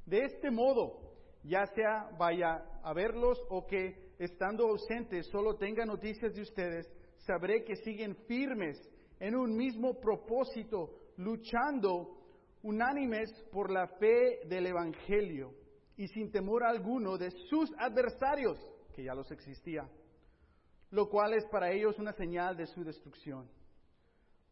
De 0.06 0.24
este 0.24 0.50
modo, 0.50 1.14
ya 1.42 1.66
sea 1.66 2.10
vaya 2.18 2.64
a 2.82 2.92
verlos 2.92 3.38
o 3.48 3.66
que 3.66 4.14
estando 4.18 4.68
ausentes 4.68 5.26
solo 5.28 5.56
tenga 5.56 5.84
noticias 5.84 6.34
de 6.34 6.42
ustedes, 6.42 6.86
sabré 7.18 7.64
que 7.64 7.76
siguen 7.76 8.14
firmes 8.26 8.78
en 9.18 9.34
un 9.34 9.56
mismo 9.56 10.00
propósito, 10.00 10.90
luchando 11.16 12.19
unánimes 12.62 13.30
por 13.52 13.70
la 13.70 13.86
fe 13.86 14.40
del 14.46 14.66
Evangelio 14.66 15.54
y 15.96 16.08
sin 16.08 16.30
temor 16.30 16.64
alguno 16.64 17.18
de 17.18 17.30
sus 17.48 17.70
adversarios, 17.78 18.58
que 18.94 19.04
ya 19.04 19.14
los 19.14 19.30
existía, 19.30 19.88
lo 20.90 21.08
cual 21.08 21.34
es 21.34 21.44
para 21.46 21.70
ellos 21.70 21.98
una 21.98 22.12
señal 22.12 22.56
de 22.56 22.66
su 22.66 22.84
destrucción. 22.84 23.48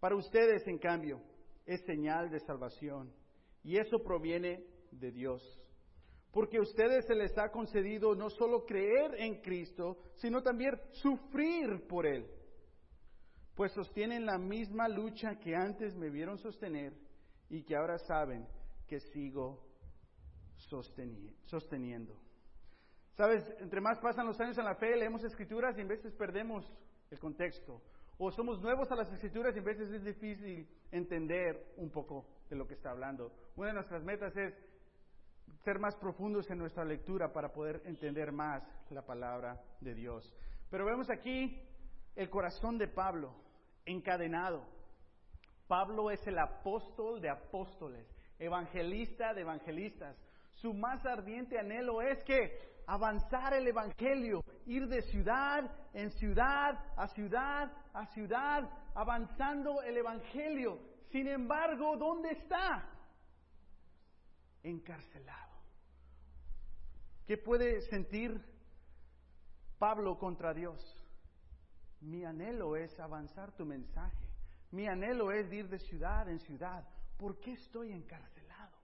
Para 0.00 0.14
ustedes, 0.14 0.66
en 0.66 0.78
cambio, 0.78 1.20
es 1.66 1.84
señal 1.84 2.30
de 2.30 2.40
salvación 2.40 3.12
y 3.62 3.78
eso 3.78 4.02
proviene 4.02 4.64
de 4.90 5.10
Dios. 5.10 5.42
Porque 6.32 6.58
a 6.58 6.62
ustedes 6.62 7.06
se 7.06 7.14
les 7.14 7.36
ha 7.38 7.50
concedido 7.50 8.14
no 8.14 8.30
solo 8.30 8.64
creer 8.64 9.14
en 9.18 9.40
Cristo, 9.40 9.98
sino 10.16 10.42
también 10.42 10.74
sufrir 10.92 11.86
por 11.88 12.06
Él. 12.06 12.26
Pues 13.54 13.72
sostienen 13.72 14.24
la 14.24 14.38
misma 14.38 14.88
lucha 14.88 15.36
que 15.40 15.56
antes 15.56 15.96
me 15.96 16.10
vieron 16.10 16.38
sostener 16.38 17.07
y 17.48 17.62
que 17.62 17.76
ahora 17.76 17.98
saben 17.98 18.46
que 18.86 19.00
sigo 19.00 19.64
sosteniendo. 20.56 22.14
Sabes, 23.14 23.44
entre 23.58 23.80
más 23.80 23.98
pasan 23.98 24.26
los 24.26 24.40
años 24.40 24.58
en 24.58 24.64
la 24.64 24.74
fe, 24.76 24.96
leemos 24.96 25.24
escrituras 25.24 25.76
y 25.76 25.80
en 25.80 25.88
veces 25.88 26.12
perdemos 26.14 26.64
el 27.10 27.18
contexto. 27.18 27.82
O 28.18 28.30
somos 28.30 28.60
nuevos 28.60 28.90
a 28.90 28.96
las 28.96 29.12
escrituras 29.12 29.54
y 29.54 29.58
en 29.58 29.64
veces 29.64 29.90
es 29.90 30.04
difícil 30.04 30.68
entender 30.90 31.74
un 31.76 31.90
poco 31.90 32.26
de 32.50 32.56
lo 32.56 32.66
que 32.66 32.74
está 32.74 32.90
hablando. 32.90 33.32
Una 33.56 33.68
de 33.68 33.74
nuestras 33.74 34.02
metas 34.02 34.36
es 34.36 34.54
ser 35.64 35.78
más 35.78 35.96
profundos 35.96 36.50
en 36.50 36.58
nuestra 36.58 36.84
lectura 36.84 37.32
para 37.32 37.52
poder 37.52 37.82
entender 37.84 38.32
más 38.32 38.62
la 38.90 39.02
palabra 39.02 39.60
de 39.80 39.94
Dios. 39.94 40.34
Pero 40.70 40.84
vemos 40.84 41.10
aquí 41.10 41.60
el 42.14 42.28
corazón 42.30 42.78
de 42.78 42.88
Pablo 42.88 43.34
encadenado 43.84 44.66
Pablo 45.68 46.10
es 46.10 46.26
el 46.26 46.38
apóstol 46.38 47.20
de 47.20 47.28
apóstoles, 47.28 48.06
evangelista 48.38 49.34
de 49.34 49.42
evangelistas. 49.42 50.16
Su 50.54 50.74
más 50.74 51.04
ardiente 51.06 51.58
anhelo 51.58 52.02
es 52.02 52.24
que 52.24 52.58
avanzar 52.88 53.52
el 53.52 53.68
Evangelio, 53.68 54.42
ir 54.64 54.88
de 54.88 55.02
ciudad 55.02 55.70
en 55.92 56.10
ciudad, 56.12 56.82
a 56.96 57.06
ciudad, 57.08 57.70
a 57.92 58.06
ciudad, 58.06 58.68
avanzando 58.94 59.82
el 59.82 59.98
Evangelio. 59.98 60.80
Sin 61.10 61.28
embargo, 61.28 61.98
¿dónde 61.98 62.30
está? 62.30 62.88
Encarcelado. 64.62 65.58
¿Qué 67.26 67.36
puede 67.36 67.82
sentir 67.82 68.42
Pablo 69.78 70.18
contra 70.18 70.54
Dios? 70.54 70.80
Mi 72.00 72.24
anhelo 72.24 72.74
es 72.74 72.98
avanzar 72.98 73.52
tu 73.52 73.66
mensaje. 73.66 74.27
Mi 74.70 74.86
anhelo 74.86 75.32
es 75.32 75.50
ir 75.52 75.68
de 75.68 75.78
ciudad 75.78 76.28
en 76.28 76.38
ciudad. 76.40 76.84
¿Por 77.16 77.38
qué 77.40 77.52
estoy 77.52 77.92
encarcelado? 77.92 78.76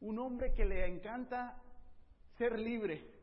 Un 0.00 0.18
hombre 0.18 0.54
que 0.54 0.64
le 0.64 0.86
encanta 0.86 1.60
ser 2.36 2.58
libre. 2.58 3.18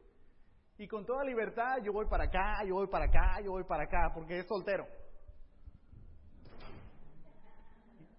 Y 0.78 0.88
con 0.88 1.06
toda 1.06 1.24
libertad 1.24 1.78
yo 1.82 1.94
voy 1.94 2.06
para 2.08 2.26
acá, 2.26 2.64
yo 2.66 2.76
voy 2.76 2.88
para 2.88 3.06
acá, 3.06 3.40
yo 3.42 3.52
voy 3.52 3.64
para 3.64 3.84
acá, 3.84 4.12
porque 4.14 4.40
es 4.40 4.48
soltero. 4.48 4.86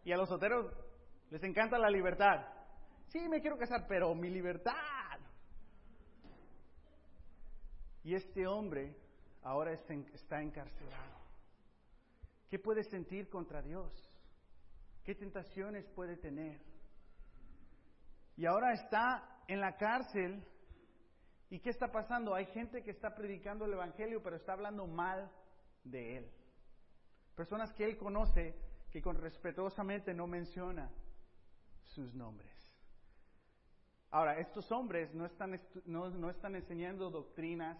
Y 0.04 0.12
a 0.12 0.16
los 0.16 0.28
solteros 0.28 0.72
les 1.30 1.42
encanta 1.42 1.78
la 1.78 1.90
libertad. 1.90 2.46
Sí, 3.08 3.28
me 3.28 3.40
quiero 3.40 3.58
casar, 3.58 3.86
pero 3.86 4.14
mi 4.14 4.30
libertad. 4.30 4.72
Y 8.02 8.14
este 8.14 8.46
hombre 8.46 8.96
ahora 9.42 9.72
está 9.72 10.40
encarcelado. 10.40 11.25
¿Qué 12.48 12.58
puede 12.58 12.84
sentir 12.84 13.28
contra 13.28 13.62
Dios? 13.62 13.92
¿Qué 15.04 15.14
tentaciones 15.14 15.86
puede 15.88 16.16
tener? 16.16 16.60
Y 18.36 18.46
ahora 18.46 18.72
está 18.72 19.42
en 19.48 19.60
la 19.60 19.76
cárcel. 19.76 20.44
¿Y 21.48 21.60
qué 21.60 21.70
está 21.70 21.90
pasando? 21.90 22.34
Hay 22.34 22.46
gente 22.46 22.82
que 22.82 22.90
está 22.90 23.14
predicando 23.14 23.64
el 23.64 23.72
Evangelio, 23.72 24.22
pero 24.22 24.36
está 24.36 24.52
hablando 24.52 24.86
mal 24.86 25.30
de 25.84 26.18
él. 26.18 26.30
Personas 27.34 27.72
que 27.72 27.84
él 27.84 27.96
conoce, 27.96 28.54
que 28.90 29.02
con 29.02 29.16
respetuosamente 29.16 30.12
no 30.14 30.26
menciona 30.26 30.90
sus 31.82 32.14
nombres. 32.14 32.52
Ahora, 34.10 34.38
estos 34.38 34.70
hombres 34.72 35.12
no 35.14 35.26
están, 35.26 35.60
no, 35.84 36.10
no 36.10 36.30
están 36.30 36.54
enseñando 36.54 37.10
doctrinas 37.10 37.78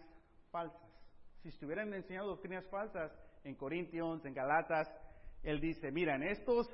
falsas. 0.50 0.90
Si 1.42 1.48
estuvieran 1.48 1.92
enseñando 1.94 2.30
doctrinas 2.30 2.66
falsas, 2.66 3.12
en 3.46 3.54
Corintios, 3.54 4.24
en 4.24 4.34
Galatas, 4.34 4.92
él 5.42 5.60
dice, 5.60 5.92
miren, 5.92 6.22
estos 6.24 6.68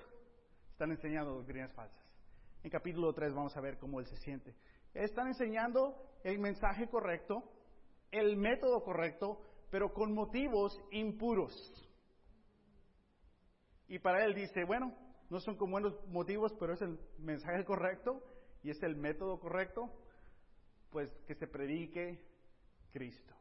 están 0.70 0.90
enseñando 0.90 1.34
doctrinas 1.34 1.70
falsas. 1.74 2.02
En 2.62 2.70
capítulo 2.70 3.12
3 3.12 3.34
vamos 3.34 3.54
a 3.56 3.60
ver 3.60 3.76
cómo 3.78 4.00
él 4.00 4.06
se 4.06 4.16
siente. 4.16 4.54
Están 4.94 5.28
enseñando 5.28 5.94
el 6.24 6.38
mensaje 6.38 6.88
correcto, 6.88 7.44
el 8.10 8.38
método 8.38 8.82
correcto, 8.82 9.42
pero 9.70 9.92
con 9.92 10.14
motivos 10.14 10.80
impuros. 10.90 11.52
Y 13.88 13.98
para 13.98 14.24
él 14.24 14.34
dice, 14.34 14.64
bueno, 14.64 14.96
no 15.28 15.40
son 15.40 15.56
con 15.56 15.70
buenos 15.70 15.94
motivos, 16.08 16.54
pero 16.58 16.72
es 16.72 16.80
el 16.80 16.98
mensaje 17.18 17.64
correcto 17.66 18.22
y 18.62 18.70
es 18.70 18.82
el 18.82 18.96
método 18.96 19.38
correcto, 19.38 19.90
pues 20.90 21.10
que 21.26 21.34
se 21.34 21.46
predique 21.46 22.18
Cristo. 22.92 23.34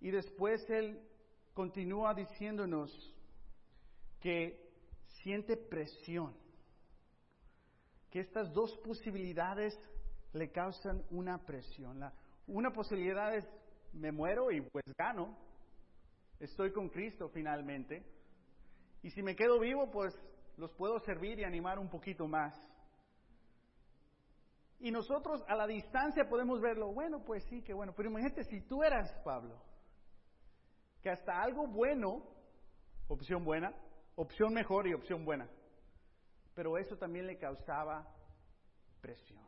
Y 0.00 0.10
después 0.10 0.68
él 0.70 1.00
continúa 1.54 2.12
diciéndonos 2.14 2.90
que 4.20 4.70
siente 5.22 5.56
presión, 5.56 6.36
que 8.10 8.20
estas 8.20 8.52
dos 8.52 8.76
posibilidades 8.78 9.78
le 10.32 10.50
causan 10.50 11.04
una 11.10 11.38
presión. 11.44 12.04
Una 12.46 12.72
posibilidad 12.72 13.34
es 13.34 13.48
me 13.92 14.10
muero 14.10 14.50
y 14.50 14.60
pues 14.60 14.84
gano, 14.98 15.36
estoy 16.40 16.72
con 16.72 16.88
Cristo 16.88 17.28
finalmente, 17.28 18.04
y 19.02 19.10
si 19.10 19.22
me 19.22 19.36
quedo 19.36 19.60
vivo 19.60 19.90
pues 19.90 20.14
los 20.56 20.72
puedo 20.72 20.98
servir 21.00 21.38
y 21.38 21.44
animar 21.44 21.78
un 21.78 21.88
poquito 21.88 22.26
más. 22.26 22.54
Y 24.80 24.90
nosotros 24.90 25.42
a 25.48 25.54
la 25.54 25.66
distancia 25.66 26.28
podemos 26.28 26.60
verlo, 26.60 26.92
bueno, 26.92 27.24
pues 27.24 27.44
sí, 27.44 27.62
que 27.62 27.72
bueno, 27.72 27.94
pero 27.96 28.10
imagínate 28.10 28.44
si 28.44 28.60
tú 28.62 28.82
eras 28.82 29.10
Pablo, 29.24 29.62
que 31.04 31.10
hasta 31.10 31.42
algo 31.42 31.66
bueno, 31.66 32.22
opción 33.08 33.44
buena, 33.44 33.74
opción 34.16 34.54
mejor 34.54 34.88
y 34.88 34.94
opción 34.94 35.22
buena, 35.22 35.46
pero 36.54 36.78
eso 36.78 36.96
también 36.96 37.26
le 37.26 37.36
causaba 37.36 38.10
presión. 39.02 39.46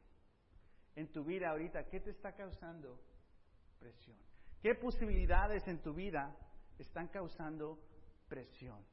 En 0.97 1.11
tu 1.11 1.25
vida 1.25 1.49
ahorita, 1.49 1.87
¿qué 1.89 2.01
te 2.01 2.11
está 2.11 2.35
causando 2.35 3.01
presión? 3.79 4.19
¿Qué 4.61 4.75
posibilidades 4.75 5.67
en 5.67 5.81
tu 5.81 5.95
vida 5.95 6.37
están 6.79 7.09
causando 7.09 7.79
presión? 8.29 8.85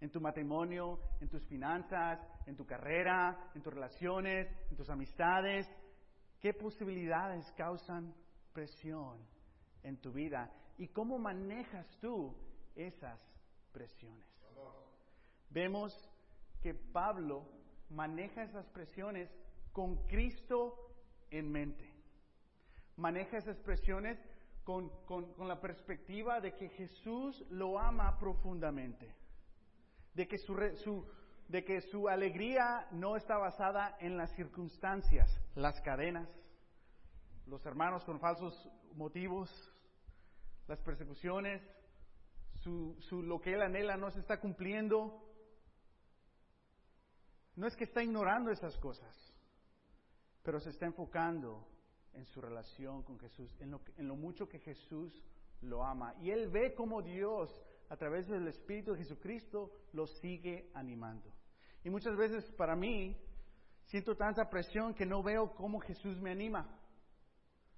En 0.00 0.10
tu 0.10 0.20
matrimonio, 0.20 0.98
en 1.20 1.28
tus 1.28 1.46
finanzas, 1.46 2.18
en 2.46 2.56
tu 2.56 2.66
carrera, 2.66 3.52
en 3.54 3.62
tus 3.62 3.72
relaciones, 3.72 4.48
en 4.70 4.76
tus 4.76 4.90
amistades. 4.90 5.68
¿Qué 6.40 6.52
posibilidades 6.52 7.48
causan 7.52 8.12
presión 8.52 9.24
en 9.84 10.00
tu 10.00 10.10
vida? 10.10 10.52
Y 10.78 10.88
cómo 10.88 11.18
manejas 11.18 11.86
tú 12.00 12.34
esas 12.74 13.20
presiones. 13.72 14.26
Vemos 15.50 15.92
que 16.62 16.74
Pablo 16.74 17.44
maneja 17.90 18.44
esas 18.44 18.66
presiones 18.68 19.28
con 19.72 20.06
Cristo 20.06 20.94
en 21.30 21.50
mente. 21.50 21.92
Maneja 22.96 23.38
esas 23.38 23.58
presiones 23.58 24.18
con, 24.64 24.90
la 25.38 25.60
perspectiva 25.60 26.40
de 26.40 26.54
que 26.54 26.68
Jesús 26.68 27.44
lo 27.50 27.78
ama 27.78 28.18
profundamente. 28.18 29.14
De 30.14 30.28
que 30.28 30.36
su, 30.38 31.06
de 31.48 31.64
que 31.64 31.80
su 31.80 32.08
alegría 32.08 32.86
no 32.90 33.16
está 33.16 33.38
basada 33.38 33.96
en 34.00 34.16
las 34.16 34.30
circunstancias, 34.34 35.28
las 35.54 35.80
cadenas, 35.80 36.28
los 37.46 37.64
hermanos 37.64 38.04
con 38.04 38.20
falsos 38.20 38.68
motivos, 38.94 39.48
las 40.68 40.80
persecuciones, 40.82 41.62
su, 42.62 42.96
su, 43.00 43.22
lo 43.22 43.40
que 43.40 43.54
él 43.54 43.62
anhela 43.62 43.96
no 43.96 44.10
se 44.10 44.20
está 44.20 44.38
cumpliendo. 44.38 45.24
No 47.56 47.66
es 47.66 47.74
que 47.74 47.84
está 47.84 48.02
ignorando 48.02 48.50
esas 48.50 48.76
cosas, 48.78 49.16
pero 50.42 50.60
se 50.60 50.70
está 50.70 50.86
enfocando 50.86 51.66
en 52.12 52.24
su 52.26 52.40
relación 52.40 53.02
con 53.02 53.18
Jesús, 53.18 53.50
en 53.60 53.70
lo, 53.70 53.80
en 53.96 54.06
lo 54.06 54.14
mucho 54.14 54.48
que 54.48 54.58
Jesús 54.60 55.24
lo 55.62 55.84
ama. 55.84 56.14
Y 56.20 56.30
él 56.30 56.48
ve 56.48 56.74
cómo 56.74 57.02
Dios, 57.02 57.50
a 57.88 57.96
través 57.96 58.28
del 58.28 58.46
Espíritu 58.46 58.92
de 58.92 58.98
Jesucristo, 58.98 59.72
lo 59.92 60.06
sigue 60.06 60.70
animando. 60.74 61.32
Y 61.82 61.90
muchas 61.90 62.16
veces 62.16 62.44
para 62.52 62.76
mí, 62.76 63.16
siento 63.86 64.16
tanta 64.16 64.48
presión 64.50 64.94
que 64.94 65.06
no 65.06 65.22
veo 65.22 65.54
cómo 65.54 65.80
Jesús 65.80 66.20
me 66.20 66.30
anima. 66.30 66.78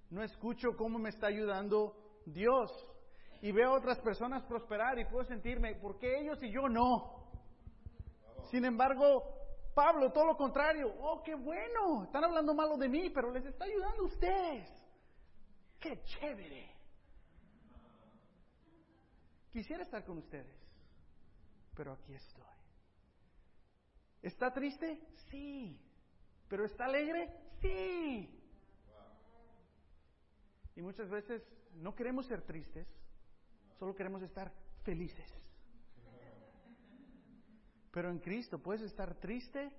No 0.09 0.21
escucho 0.23 0.75
cómo 0.75 0.99
me 0.99 1.09
está 1.09 1.27
ayudando 1.27 2.00
Dios. 2.25 2.71
Y 3.41 3.51
veo 3.51 3.69
a 3.71 3.77
otras 3.77 3.99
personas 3.99 4.43
prosperar 4.43 4.99
y 4.99 5.05
puedo 5.05 5.25
sentirme, 5.25 5.75
¿por 5.75 5.97
qué 5.97 6.19
ellos 6.19 6.41
y 6.43 6.51
yo 6.51 6.69
no? 6.69 7.21
Sin 8.51 8.65
embargo, 8.65 9.23
Pablo, 9.73 10.11
todo 10.11 10.25
lo 10.25 10.37
contrario. 10.37 10.93
Oh, 10.99 11.23
qué 11.23 11.35
bueno. 11.35 12.03
Están 12.03 12.23
hablando 12.23 12.53
malo 12.53 12.77
de 12.77 12.89
mí, 12.89 13.09
pero 13.09 13.31
les 13.31 13.45
está 13.45 13.65
ayudando 13.65 14.03
a 14.03 14.05
ustedes. 14.05 14.69
Qué 15.79 16.03
chévere. 16.03 16.69
Quisiera 19.51 19.83
estar 19.83 20.05
con 20.05 20.19
ustedes, 20.19 20.55
pero 21.75 21.93
aquí 21.93 22.13
estoy. 22.13 22.43
¿Está 24.21 24.53
triste? 24.53 24.99
Sí. 25.29 25.79
¿Pero 26.47 26.65
está 26.65 26.85
alegre? 26.85 27.29
Sí. 27.61 28.37
Y 30.75 30.81
muchas 30.81 31.09
veces 31.09 31.41
no 31.75 31.95
queremos 31.95 32.25
ser 32.25 32.41
tristes, 32.41 32.87
solo 33.77 33.95
queremos 33.95 34.21
estar 34.21 34.51
felices. 34.83 35.31
Pero 37.91 38.09
en 38.09 38.19
Cristo 38.19 38.59
puedes 38.59 38.81
estar 38.81 39.15
triste 39.15 39.71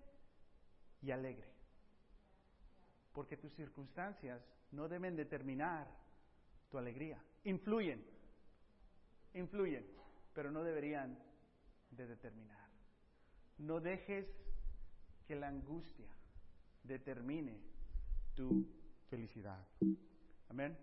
y 1.00 1.10
alegre. 1.10 1.50
Porque 3.12 3.36
tus 3.36 3.52
circunstancias 3.54 4.42
no 4.70 4.88
deben 4.88 5.16
determinar 5.16 5.86
tu 6.70 6.78
alegría. 6.78 7.22
Influyen, 7.44 8.04
influyen, 9.34 9.86
pero 10.34 10.50
no 10.50 10.62
deberían 10.62 11.18
de 11.90 12.06
determinar. 12.06 12.68
No 13.58 13.80
dejes 13.80 14.26
que 15.26 15.36
la 15.36 15.48
angustia 15.48 16.10
determine 16.82 17.60
tu 18.34 18.66
felicidad. 19.08 19.64
Amén. 20.48 20.76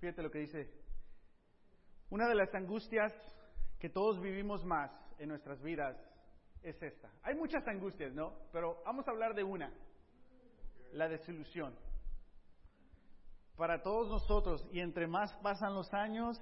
Fíjate 0.00 0.22
lo 0.22 0.30
que 0.30 0.38
dice. 0.38 0.70
Una 2.08 2.26
de 2.26 2.34
las 2.34 2.52
angustias 2.54 3.12
que 3.78 3.88
todos 3.88 4.20
vivimos 4.20 4.64
más 4.64 4.90
en 5.18 5.28
nuestras 5.28 5.62
vidas 5.62 5.96
es 6.62 6.82
esta. 6.82 7.10
Hay 7.22 7.34
muchas 7.34 7.66
angustias, 7.68 8.12
¿no? 8.14 8.34
Pero 8.52 8.82
vamos 8.84 9.06
a 9.06 9.10
hablar 9.10 9.34
de 9.34 9.44
una, 9.44 9.72
la 10.92 11.08
desilusión. 11.08 11.74
Para 13.56 13.82
todos 13.82 14.08
nosotros, 14.08 14.66
y 14.72 14.80
entre 14.80 15.06
más 15.06 15.32
pasan 15.42 15.74
los 15.74 15.92
años 15.92 16.40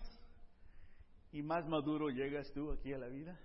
y 1.32 1.42
más 1.42 1.66
maduro 1.66 2.10
llegas 2.10 2.50
tú 2.52 2.70
aquí 2.72 2.92
a 2.92 2.98
la 2.98 3.08
vida, 3.08 3.38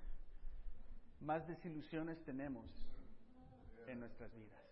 más 1.19 1.45
desilusiones 1.47 2.23
tenemos 2.23 2.65
en 3.88 3.99
nuestras 3.99 4.34
vidas. 4.34 4.62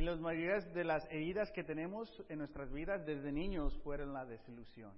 Y 0.00 0.02
las 0.02 0.18
mayoría 0.18 0.58
de 0.60 0.82
las 0.82 1.04
heridas 1.10 1.52
que 1.52 1.62
tenemos 1.62 2.08
en 2.30 2.38
nuestras 2.38 2.72
vidas 2.72 3.04
desde 3.04 3.30
niños 3.30 3.78
fueron 3.84 4.14
la 4.14 4.24
desilusión. 4.24 4.94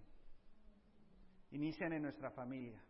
Inician 1.50 1.92
en 1.92 2.02
nuestra 2.02 2.30
familia. 2.30 2.80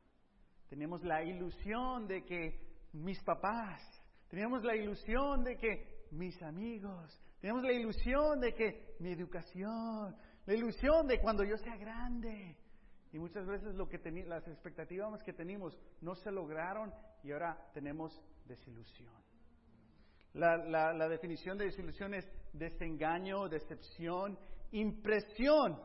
Tenemos 0.69 1.03
la 1.05 1.25
ilusión 1.25 2.07
de 2.07 2.23
que 2.23 2.61
mis 2.93 3.19
papás, 3.23 3.81
teníamos 4.29 4.63
la 4.63 4.77
ilusión 4.77 5.43
de 5.43 5.57
que 5.57 6.05
mis 6.11 6.37
amigos, 6.43 7.19
tenemos 7.41 7.63
la 7.63 7.73
ilusión 7.73 8.41
de 8.41 8.53
que 8.53 8.95
mi 8.99 9.13
educación, 9.13 10.15
la 10.45 10.55
ilusión 10.55 11.07
de 11.07 11.19
cuando 11.19 11.45
yo 11.45 11.57
sea 11.57 11.79
grande. 11.79 12.59
Y 13.11 13.19
muchas 13.19 13.47
veces 13.47 13.75
lo 13.75 13.89
que 13.89 13.99
las 14.27 14.47
expectativas 14.47 15.23
que 15.23 15.33
teníamos 15.33 15.81
no 16.03 16.15
se 16.15 16.31
lograron 16.31 16.93
y 17.23 17.33
ahora 17.33 17.71
tenemos 17.73 18.23
desilusión. 18.45 19.32
La, 20.35 21.09
definición 21.09 21.59
de 21.59 21.67
desilusión 21.67 22.15
es 22.15 22.27
desengaño, 22.53 23.49
decepción, 23.49 24.39
impresión 24.71 25.79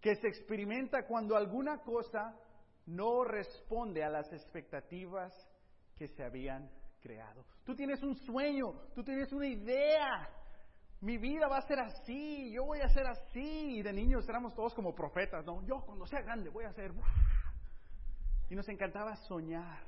que 0.00 0.14
se 0.16 0.28
experimenta 0.28 1.06
cuando 1.06 1.36
alguna 1.36 1.78
cosa 1.82 2.34
no 2.86 3.24
responde 3.24 4.02
a 4.02 4.08
las 4.08 4.32
expectativas 4.32 5.32
que 5.96 6.08
se 6.08 6.24
habían 6.24 6.70
creado. 7.00 7.44
Tú 7.64 7.74
tienes 7.74 8.02
un 8.02 8.16
sueño, 8.16 8.72
tú 8.94 9.04
tienes 9.04 9.30
una 9.32 9.46
idea. 9.46 10.28
Mi 11.00 11.18
vida 11.18 11.46
va 11.46 11.58
a 11.58 11.66
ser 11.66 11.78
así, 11.80 12.52
yo 12.52 12.64
voy 12.64 12.80
a 12.80 12.88
ser 12.88 13.06
así. 13.06 13.78
Y 13.78 13.82
de 13.82 13.92
niños 13.92 14.26
éramos 14.28 14.54
todos 14.54 14.74
como 14.74 14.94
profetas, 14.94 15.44
¿no? 15.44 15.62
Yo 15.66 15.84
cuando 15.84 16.06
sea 16.06 16.22
grande 16.22 16.48
voy 16.48 16.64
a 16.64 16.72
ser... 16.72 16.92
Y 18.48 18.54
nos 18.54 18.68
encantaba 18.68 19.14
soñar. 19.16 19.84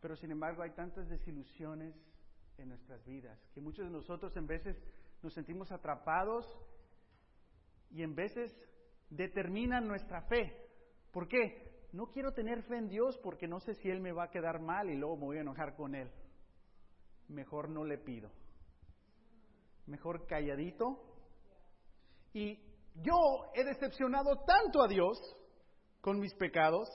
Pero 0.00 0.16
sin 0.16 0.30
embargo 0.30 0.62
hay 0.62 0.70
tantas 0.72 1.08
desilusiones 1.08 1.94
en 2.58 2.68
nuestras 2.68 3.04
vidas, 3.04 3.38
que 3.54 3.60
muchos 3.60 3.86
de 3.86 3.90
nosotros 3.90 4.36
en 4.36 4.46
veces 4.46 4.76
nos 5.22 5.34
sentimos 5.34 5.70
atrapados 5.72 6.46
y 7.90 8.02
en 8.02 8.14
veces 8.14 8.54
determinan 9.10 9.86
nuestra 9.86 10.22
fe. 10.22 10.68
¿Por 11.10 11.28
qué? 11.28 11.88
No 11.92 12.06
quiero 12.06 12.32
tener 12.32 12.62
fe 12.62 12.78
en 12.78 12.88
Dios 12.88 13.18
porque 13.22 13.46
no 13.46 13.60
sé 13.60 13.74
si 13.74 13.90
Él 13.90 14.00
me 14.00 14.12
va 14.12 14.24
a 14.24 14.30
quedar 14.30 14.60
mal 14.60 14.90
y 14.90 14.96
luego 14.96 15.16
me 15.16 15.24
voy 15.26 15.38
a 15.38 15.42
enojar 15.42 15.76
con 15.76 15.94
Él. 15.94 16.10
Mejor 17.28 17.68
no 17.68 17.84
le 17.84 17.98
pido. 17.98 18.30
Mejor 19.86 20.26
calladito. 20.26 21.02
Y 22.32 22.58
yo 23.02 23.14
he 23.54 23.64
decepcionado 23.64 24.40
tanto 24.46 24.82
a 24.82 24.88
Dios 24.88 25.18
con 26.00 26.18
mis 26.18 26.34
pecados 26.34 26.88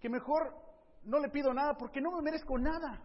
que 0.00 0.08
mejor 0.08 0.54
no 1.02 1.18
le 1.18 1.28
pido 1.28 1.52
nada 1.52 1.76
porque 1.76 2.00
no 2.00 2.12
me 2.12 2.22
merezco 2.22 2.56
nada. 2.58 3.02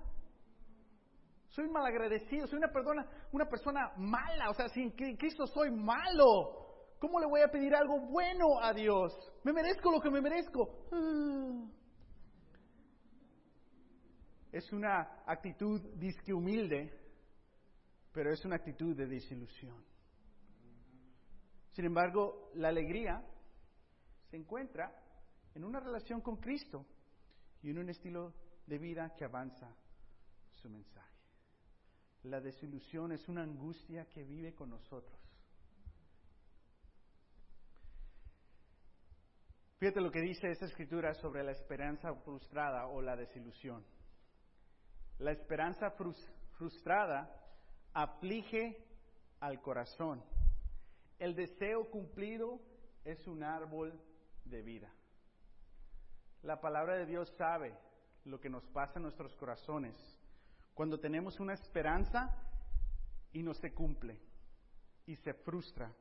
Soy 1.55 1.69
malagradecido, 1.69 2.47
soy 2.47 2.57
una 2.57 2.67
persona, 2.67 3.09
una 3.31 3.45
persona 3.45 3.93
mala, 3.95 4.49
o 4.49 4.53
sea, 4.53 4.67
sin 4.67 4.91
Cristo 4.91 5.47
soy 5.47 5.71
malo. 5.71 6.97
¿Cómo 6.99 7.17
le 7.17 7.27
voy 7.27 7.39
a 7.39 7.47
pedir 7.47 7.73
algo 7.73 7.97
bueno 8.09 8.59
a 8.61 8.73
Dios? 8.73 9.13
Me 9.45 9.53
merezco 9.53 9.89
lo 9.89 10.01
que 10.01 10.11
me 10.11 10.19
merezco. 10.19 10.85
Ah. 10.91 11.65
Es 14.51 14.69
una 14.73 15.23
actitud 15.25 15.81
disque 15.95 16.33
humilde, 16.33 16.91
pero 18.11 18.33
es 18.33 18.43
una 18.43 18.57
actitud 18.57 18.93
de 18.93 19.07
desilusión. 19.07 19.81
Sin 21.71 21.85
embargo, 21.85 22.51
la 22.55 22.67
alegría 22.67 23.23
se 24.29 24.35
encuentra 24.35 24.91
en 25.53 25.63
una 25.63 25.79
relación 25.79 26.19
con 26.19 26.35
Cristo 26.35 26.85
y 27.61 27.69
en 27.69 27.77
un 27.77 27.89
estilo 27.89 28.33
de 28.67 28.77
vida 28.77 29.15
que 29.15 29.23
avanza 29.23 29.73
su 30.55 30.69
mensaje. 30.69 31.14
La 32.25 32.41
desilusión 32.41 33.11
es 33.11 33.27
una 33.29 33.43
angustia 33.43 34.05
que 34.09 34.23
vive 34.23 34.55
con 34.55 34.71
nosotros. 34.71 35.15
Fíjate 39.77 40.01
lo 40.01 40.09
que 40.09 40.21
dice 40.21 40.49
esta 40.49 40.65
escritura 40.65 41.13
sobre 41.13 41.43
la 41.43 41.51
esperanza 41.51 42.11
frustrada 42.15 42.87
o 42.87 42.99
la 42.99 43.15
desilusión. 43.15 43.85
La 45.19 45.33
esperanza 45.33 45.91
frustrada 46.57 47.29
aflige 47.93 48.83
al 49.39 49.61
corazón. 49.61 50.23
El 51.19 51.35
deseo 51.35 51.91
cumplido 51.91 52.59
es 53.03 53.27
un 53.27 53.43
árbol 53.43 54.01
de 54.45 54.63
vida. 54.63 54.91
La 56.41 56.59
palabra 56.59 56.95
de 56.95 57.05
Dios 57.05 57.31
sabe 57.37 57.77
lo 58.23 58.39
que 58.39 58.49
nos 58.49 58.65
pasa 58.69 58.93
en 58.95 59.03
nuestros 59.03 59.35
corazones 59.35 59.95
cuando 60.75 60.99
tenemos 60.99 61.39
una 61.39 61.53
esperanza 61.53 62.29
y 63.31 63.41
no 63.41 63.53
se 63.53 63.73
cumple 63.73 64.19
y 65.07 65.15
se 65.15 65.33
frustra. 65.33 65.91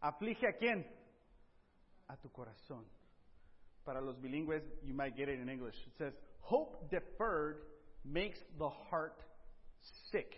¿Aflige 0.00 0.48
a 0.48 0.56
quién? 0.58 0.84
A 2.08 2.16
tu 2.16 2.30
corazón. 2.30 2.84
Para 3.84 4.00
los 4.00 4.20
bilingües, 4.20 4.62
you 4.82 4.92
might 4.92 5.16
get 5.16 5.28
it 5.28 5.38
in 5.38 5.48
English. 5.48 5.76
It 5.86 5.96
says, 5.96 6.12
Hope 6.40 6.90
deferred 6.90 7.58
makes 8.04 8.38
the 8.58 8.68
heart 8.68 9.22
sick. 10.10 10.34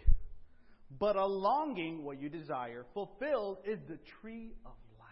But 0.99 1.17
a 1.17 1.27
longing, 1.27 2.05
what 2.05 2.21
you 2.21 2.29
desire, 2.29 2.85
fulfilled 2.95 3.59
is 3.65 3.79
the 3.89 3.99
tree 4.21 4.55
of 4.65 4.73
life. 4.99 5.09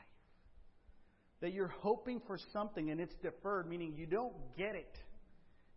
That 1.40 1.52
you're 1.52 1.72
hoping 1.80 2.20
for 2.26 2.38
something 2.52 2.90
and 2.90 3.00
it's 3.00 3.14
deferred, 3.22 3.68
meaning 3.68 3.94
you 3.96 4.06
don't 4.06 4.34
get 4.56 4.74
it. 4.74 4.98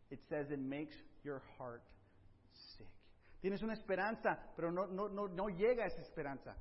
It 0.09 0.19
says 0.29 0.47
it 0.51 0.59
makes 0.59 0.95
your 1.23 1.41
heart. 1.57 1.83
Tienes 3.39 3.61
una 3.61 3.73
esperanza, 3.73 4.51
pero 4.55 4.71
no, 4.71 4.87
no, 4.87 5.07
no, 5.09 5.27
no 5.27 5.49
llega 5.49 5.85
esa 5.85 6.01
esperanza. 6.01 6.55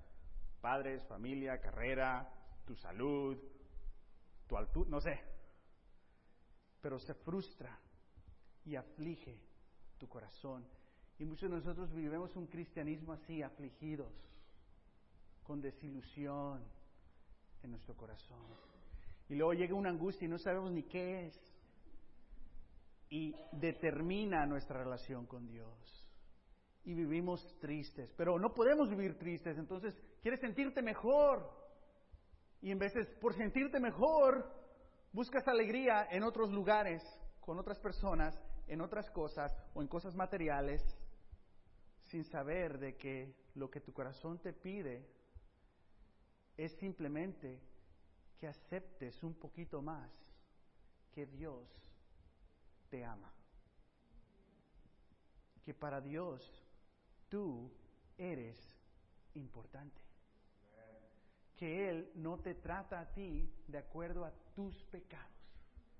Padres, 0.60 1.04
familia, 1.06 1.60
carrera, 1.60 2.28
tu 2.64 2.74
salud, 2.76 3.36
tu 4.46 4.56
altura, 4.56 4.90
no 4.90 5.00
sé. 5.00 5.20
Pero 6.80 6.98
se 6.98 7.14
frustra 7.14 7.78
y 8.64 8.76
aflige 8.76 9.40
tu 9.98 10.08
corazón 10.08 10.64
y 11.18 11.24
muchos 11.24 11.50
de 11.50 11.56
nosotros 11.56 11.92
vivimos 11.92 12.34
un 12.36 12.46
cristianismo 12.46 13.12
así, 13.12 13.42
afligidos, 13.42 14.12
con 15.42 15.60
desilusión 15.60 16.62
en 17.62 17.70
nuestro 17.72 17.96
corazón. 17.96 18.38
Y 19.28 19.34
luego 19.34 19.52
llega 19.52 19.74
una 19.74 19.90
angustia 19.90 20.26
y 20.26 20.28
no 20.28 20.38
sabemos 20.38 20.70
ni 20.70 20.84
qué 20.84 21.26
es. 21.26 21.54
Y 23.10 23.34
determina 23.52 24.46
nuestra 24.46 24.78
relación 24.78 25.26
con 25.26 25.48
Dios. 25.48 25.97
Y 26.88 26.94
vivimos 26.94 27.46
tristes. 27.61 28.11
Pero 28.16 28.38
no 28.38 28.55
podemos 28.55 28.88
vivir 28.88 29.18
tristes. 29.18 29.59
Entonces, 29.59 29.94
quieres 30.22 30.40
sentirte 30.40 30.81
mejor. 30.81 31.46
Y 32.62 32.70
en 32.70 32.79
veces, 32.79 33.07
por 33.20 33.35
sentirte 33.35 33.79
mejor, 33.79 34.51
buscas 35.12 35.46
alegría 35.46 36.09
en 36.11 36.22
otros 36.22 36.51
lugares, 36.51 37.03
con 37.40 37.59
otras 37.59 37.79
personas, 37.79 38.40
en 38.66 38.81
otras 38.81 39.11
cosas 39.11 39.55
o 39.74 39.83
en 39.83 39.88
cosas 39.88 40.14
materiales 40.14 40.83
sin 42.05 42.24
saber 42.24 42.79
de 42.79 42.96
que 42.96 43.35
lo 43.55 43.70
que 43.70 43.83
tu 43.83 43.92
corazón 43.92 44.38
te 44.38 44.55
pide 44.55 45.07
es 46.57 46.72
simplemente 46.79 47.61
que 48.38 48.48
aceptes 48.48 49.22
un 49.22 49.35
poquito 49.35 49.83
más 49.83 50.11
que 51.12 51.27
Dios 51.27 51.68
te 52.88 53.05
ama. 53.05 53.31
Que 55.66 55.74
para 55.74 56.01
Dios 56.01 56.40
tú 57.28 57.70
eres 58.16 58.56
importante. 59.34 60.00
Que 61.56 61.90
Él 61.90 62.12
no 62.14 62.38
te 62.38 62.54
trata 62.54 63.00
a 63.00 63.12
ti 63.12 63.52
de 63.66 63.78
acuerdo 63.78 64.24
a 64.24 64.32
tus 64.54 64.84
pecados. 64.84 65.38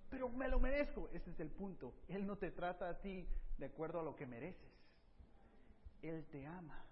Pero 0.09 0.29
me 0.29 0.49
lo 0.49 0.61
merezco. 0.61 1.09
Ese 1.13 1.31
es 1.31 1.41
el 1.41 1.51
punto. 1.51 1.95
Él 2.09 2.27
no 2.27 2.37
te 2.37 2.51
trata 2.51 2.89
a 2.89 3.01
ti 3.01 3.27
de 3.59 3.67
acuerdo 3.67 4.01
a 4.01 4.03
lo 4.03 4.15
que 4.15 4.27
mereces. 4.27 4.73
Él 6.01 6.25
te 6.31 6.47
ama, 6.47 6.85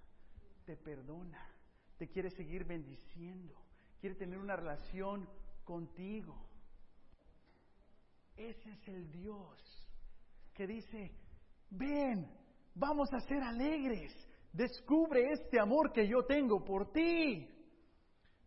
te 0.65 0.77
perdona, 0.77 1.49
te 1.97 2.09
quiere 2.09 2.29
seguir 2.31 2.65
bendiciendo, 2.65 3.55
quiere 4.01 4.17
tener 4.17 4.39
una 4.39 4.57
relación 4.57 5.29
contigo. 5.65 6.37
Ese 8.37 8.71
es 8.71 8.89
el 8.89 9.11
Dios 9.13 9.89
que 10.55 10.67
dice, 10.67 11.13
ven, 11.71 12.29
vamos 12.75 13.09
a 13.13 13.21
ser 13.21 13.43
alegres, 13.43 14.13
descubre 14.57 15.33
este 15.33 15.61
amor 15.61 15.93
que 15.93 16.09
yo 16.09 16.25
tengo 16.25 16.65
por 16.65 16.91
ti. 16.93 17.49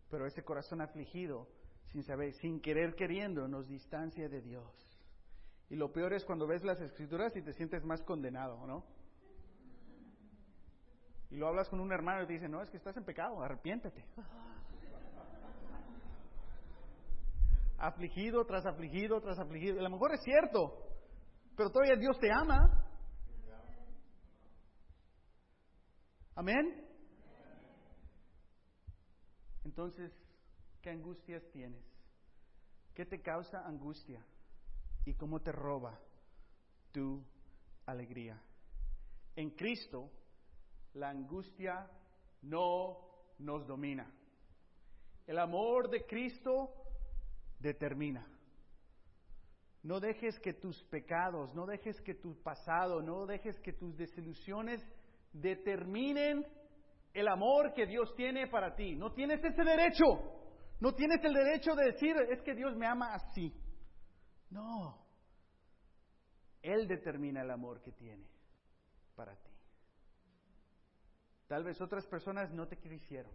Pero 0.10 0.26
ese 0.26 0.44
corazón 0.44 0.82
afligido, 0.82 1.48
sin 1.92 2.04
saber, 2.04 2.34
sin 2.34 2.60
querer 2.62 2.96
queriendo, 2.96 3.48
nos 3.48 3.68
distancia 3.68 4.28
de 4.28 4.42
Dios. 4.42 4.74
Y 5.70 5.76
lo 5.76 5.92
peor 5.92 6.14
es 6.14 6.26
cuando 6.26 6.48
ves 6.48 6.64
las 6.64 6.82
escrituras 6.82 7.36
y 7.36 7.44
te 7.44 7.54
sientes 7.54 7.84
más 7.86 8.02
condenado, 8.04 8.66
¿no? 8.66 8.84
y 11.32 11.38
lo 11.38 11.48
hablas 11.48 11.70
con 11.70 11.80
un 11.80 11.92
hermano 11.92 12.24
y 12.24 12.28
te 12.28 12.34
dice, 12.34 12.50
no, 12.50 12.62
es 12.62 12.70
que 12.70 12.78
estás 12.78 12.98
en 12.98 13.06
pecado, 13.06 13.42
arrepiéntete. 13.42 14.04
afligido 17.78 18.44
tras 18.46 18.66
afligido 18.66 19.22
tras 19.22 19.40
afligido. 19.40 19.80
A 19.80 19.84
lo 19.84 19.90
mejor 19.92 20.14
es 20.14 20.22
cierto, 20.24 20.74
pero 21.56 21.70
todavía 21.70 21.96
Dios 21.98 22.18
te 22.20 22.30
ama. 22.32 22.79
Amén. 26.40 26.74
Entonces, 29.66 30.10
¿qué 30.82 30.90
angustias 30.90 31.44
tienes? 31.52 31.84
¿Qué 32.94 33.06
te 33.06 33.22
causa 33.22 33.68
angustia? 33.68 34.26
¿Y 35.04 35.16
cómo 35.16 35.42
te 35.42 35.52
roba 35.52 36.00
tu 36.94 37.22
alegría? 37.86 38.42
En 39.36 39.50
Cristo 39.50 40.10
la 40.94 41.10
angustia 41.10 41.92
no 42.44 43.00
nos 43.40 43.68
domina. 43.68 44.10
El 45.28 45.40
amor 45.40 45.90
de 45.90 46.06
Cristo 46.06 46.74
determina. 47.60 48.26
No 49.84 50.00
dejes 50.00 50.40
que 50.40 50.54
tus 50.54 50.82
pecados, 50.86 51.54
no 51.54 51.66
dejes 51.66 52.00
que 52.00 52.16
tu 52.16 52.42
pasado, 52.42 53.02
no 53.02 53.26
dejes 53.26 53.60
que 53.60 53.74
tus 53.74 53.98
desilusiones 53.98 54.82
determinen 55.34 56.46
el 57.14 57.28
amor 57.28 57.74
que 57.74 57.86
Dios 57.86 58.14
tiene 58.16 58.48
para 58.48 58.76
ti. 58.76 58.96
No 58.96 59.14
tienes 59.14 59.44
ese 59.44 59.64
derecho. 59.64 60.06
No 60.80 60.94
tienes 60.96 61.24
el 61.24 61.34
derecho 61.34 61.76
de 61.76 61.92
decir, 61.92 62.16
es 62.30 62.42
que 62.42 62.56
Dios 62.56 62.76
me 62.76 62.88
ama 62.88 63.14
así. 63.14 63.54
No. 64.50 65.06
Él 66.62 66.88
determina 66.88 67.42
el 67.42 67.52
amor 67.52 67.82
que 67.82 67.92
tiene 67.92 68.26
para 69.16 69.36
ti. 69.36 69.52
Tal 71.48 71.64
vez 71.64 71.82
otras 71.82 72.06
personas 72.08 72.52
no 72.52 72.68
te 72.68 72.78
quisieron 72.78 73.34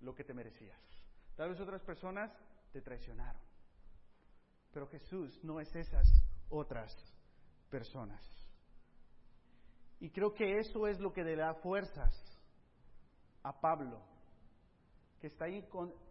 lo 0.00 0.14
que 0.14 0.24
te 0.24 0.34
merecías. 0.34 0.80
Tal 1.36 1.50
vez 1.50 1.60
otras 1.60 1.82
personas 1.82 2.32
te 2.72 2.80
traicionaron. 2.80 3.40
Pero 4.72 4.86
Jesús 4.88 5.38
no 5.44 5.60
es 5.60 5.74
esas 5.74 6.08
otras 6.48 6.94
personas. 7.70 8.47
Y 10.00 10.10
creo 10.10 10.32
que 10.32 10.58
eso 10.58 10.86
es 10.86 11.00
lo 11.00 11.12
que 11.12 11.24
le 11.24 11.36
da 11.36 11.54
fuerzas 11.54 12.14
a 13.42 13.60
Pablo, 13.60 14.00
que 15.20 15.26
está 15.26 15.46
ahí 15.46 15.64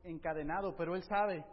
encadenado, 0.04 0.76
pero 0.76 0.96
él 0.96 1.04
sabe, 1.04 1.46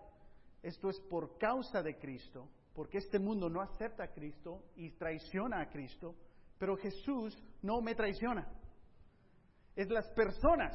esto 0.63 0.91
es 0.91 0.99
por 1.11 1.39
causa 1.39 1.83
de 1.83 1.99
Cristo, 1.99 2.49
porque 2.75 2.99
este 2.99 3.19
mundo 3.19 3.49
no 3.49 3.61
acepta 3.61 4.05
a 4.05 4.13
Cristo 4.13 4.65
y 4.77 4.91
traiciona 4.93 5.61
a 5.61 5.71
Cristo, 5.71 6.15
pero 6.59 6.77
Jesús 6.77 7.41
no 7.63 7.81
me 7.81 7.95
traiciona 7.95 8.49
es 9.77 9.91
las 9.91 10.09
personas 10.11 10.73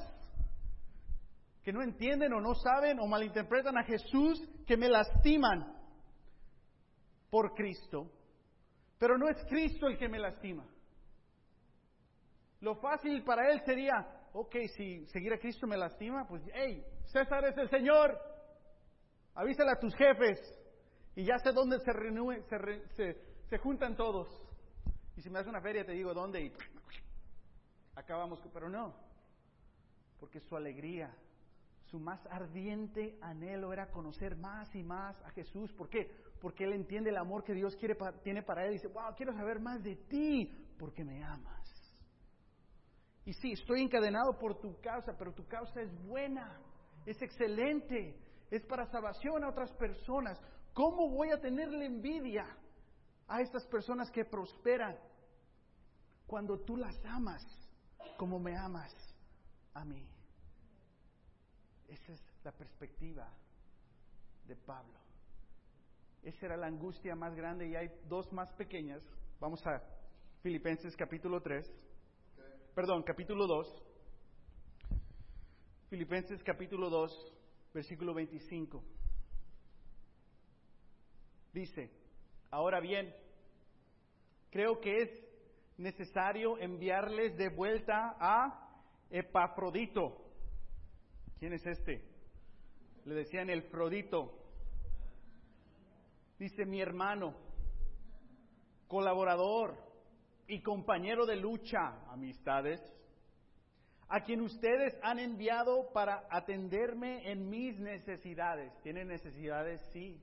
que 1.63 1.71
no 1.71 1.81
entienden 1.81 2.33
o 2.33 2.41
no 2.41 2.55
saben 2.55 2.99
o 2.99 3.07
malinterpretan 3.07 3.77
a 3.77 3.83
Jesús 3.83 4.41
que 4.65 4.77
me 4.77 4.89
lastiman 4.89 5.75
por 7.29 7.53
Cristo, 7.53 8.11
pero 8.97 9.17
no 9.17 9.29
es 9.29 9.37
Cristo 9.47 9.87
el 9.87 9.97
que 9.97 10.09
me 10.09 10.19
lastima. 10.19 10.65
Lo 12.61 12.75
fácil 12.75 13.23
para 13.23 13.49
él 13.51 13.61
sería, 13.65 14.27
ok, 14.33 14.55
si 14.75 15.05
seguir 15.07 15.33
a 15.33 15.39
Cristo 15.39 15.65
me 15.65 15.77
lastima, 15.77 16.27
pues, 16.27 16.43
hey, 16.53 16.83
César 17.05 17.45
es 17.45 17.57
el 17.57 17.69
Señor, 17.69 18.17
avísale 19.33 19.71
a 19.71 19.79
tus 19.79 19.95
jefes 19.95 20.39
y 21.15 21.23
ya 21.23 21.37
sé 21.39 21.51
dónde 21.53 21.77
se, 21.79 22.95
se, 22.95 23.21
se 23.49 23.57
juntan 23.59 23.95
todos. 23.95 24.27
Y 25.15 25.21
si 25.21 25.29
me 25.29 25.39
das 25.39 25.47
una 25.47 25.61
feria 25.61 25.85
te 25.85 25.93
digo 25.93 26.13
dónde 26.13 26.41
y 26.41 26.53
acabamos, 27.95 28.41
pero 28.53 28.69
no, 28.69 28.95
porque 30.19 30.39
su 30.41 30.55
alegría, 30.55 31.15
su 31.85 31.99
más 31.99 32.25
ardiente 32.27 33.17
anhelo 33.21 33.73
era 33.73 33.89
conocer 33.89 34.35
más 34.35 34.73
y 34.75 34.83
más 34.83 35.19
a 35.23 35.31
Jesús. 35.31 35.73
¿Por 35.73 35.89
qué? 35.89 36.09
Porque 36.39 36.65
él 36.65 36.73
entiende 36.73 37.09
el 37.09 37.17
amor 37.17 37.43
que 37.43 37.53
Dios 37.53 37.77
tiene 38.23 38.43
para 38.43 38.65
él 38.65 38.71
y 38.71 38.73
dice, 38.73 38.87
wow, 38.87 39.15
quiero 39.15 39.33
saber 39.33 39.59
más 39.59 39.83
de 39.83 39.95
ti 39.95 40.45
porque 40.77 41.03
me 41.03 41.23
amas. 41.23 41.68
Y 43.29 43.33
sí, 43.33 43.51
estoy 43.51 43.83
encadenado 43.83 44.39
por 44.39 44.59
tu 44.59 44.81
causa, 44.81 45.15
pero 45.15 45.31
tu 45.31 45.45
causa 45.45 45.79
es 45.79 46.03
buena, 46.07 46.59
es 47.05 47.21
excelente, 47.21 48.19
es 48.49 48.65
para 48.65 48.87
salvación 48.87 49.43
a 49.43 49.49
otras 49.49 49.71
personas. 49.73 50.41
¿Cómo 50.73 51.07
voy 51.11 51.29
a 51.29 51.39
tenerle 51.39 51.85
envidia 51.85 52.47
a 53.27 53.39
estas 53.41 53.67
personas 53.67 54.09
que 54.09 54.25
prosperan 54.25 54.97
cuando 56.25 56.59
tú 56.61 56.75
las 56.75 56.95
amas? 57.05 57.45
como 58.17 58.39
me 58.39 58.57
amas 58.57 58.93
a 59.75 59.85
mí. 59.85 60.09
Esa 61.87 62.13
es 62.13 62.21
la 62.43 62.51
perspectiva 62.51 63.31
de 64.47 64.55
Pablo. 64.55 64.99
Esa 66.23 66.47
era 66.47 66.57
la 66.57 66.65
angustia 66.65 67.15
más 67.15 67.35
grande 67.35 67.67
y 67.67 67.75
hay 67.75 67.91
dos 68.07 68.33
más 68.33 68.51
pequeñas. 68.53 69.03
Vamos 69.39 69.65
a 69.67 69.81
Filipenses 70.41 70.97
capítulo 70.97 71.41
3. 71.41 71.71
Perdón, 72.79 73.03
capítulo 73.03 73.45
2. 73.45 73.83
Filipenses 75.89 76.41
capítulo 76.45 76.89
2, 76.89 77.33
versículo 77.73 78.13
25. 78.13 78.81
Dice, 81.51 81.91
ahora 82.49 82.79
bien, 82.79 83.13
creo 84.49 84.79
que 84.79 85.01
es 85.01 85.09
necesario 85.75 86.57
enviarles 86.57 87.35
de 87.35 87.49
vuelta 87.49 88.15
a 88.17 88.71
Epafrodito. 89.09 90.15
¿Quién 91.37 91.51
es 91.51 91.65
este? 91.65 92.01
Le 93.03 93.13
decían 93.13 93.49
el 93.49 93.63
Frodito. 93.63 94.39
Dice 96.37 96.65
mi 96.65 96.79
hermano, 96.79 97.35
colaborador 98.87 99.88
y 100.49 100.63
compañero 100.63 101.27
de 101.27 101.35
lucha, 101.35 102.03
amistades, 102.09 102.81
a 104.07 104.21
quien 104.21 104.41
ustedes 104.41 104.97
han 105.03 105.19
enviado 105.19 105.91
para 105.93 106.25
atenderme 106.31 107.31
en 107.31 107.47
mis 107.47 107.79
necesidades. 107.79 108.73
¿Tienen 108.81 109.07
necesidades? 109.09 109.79
Sí. 109.93 110.19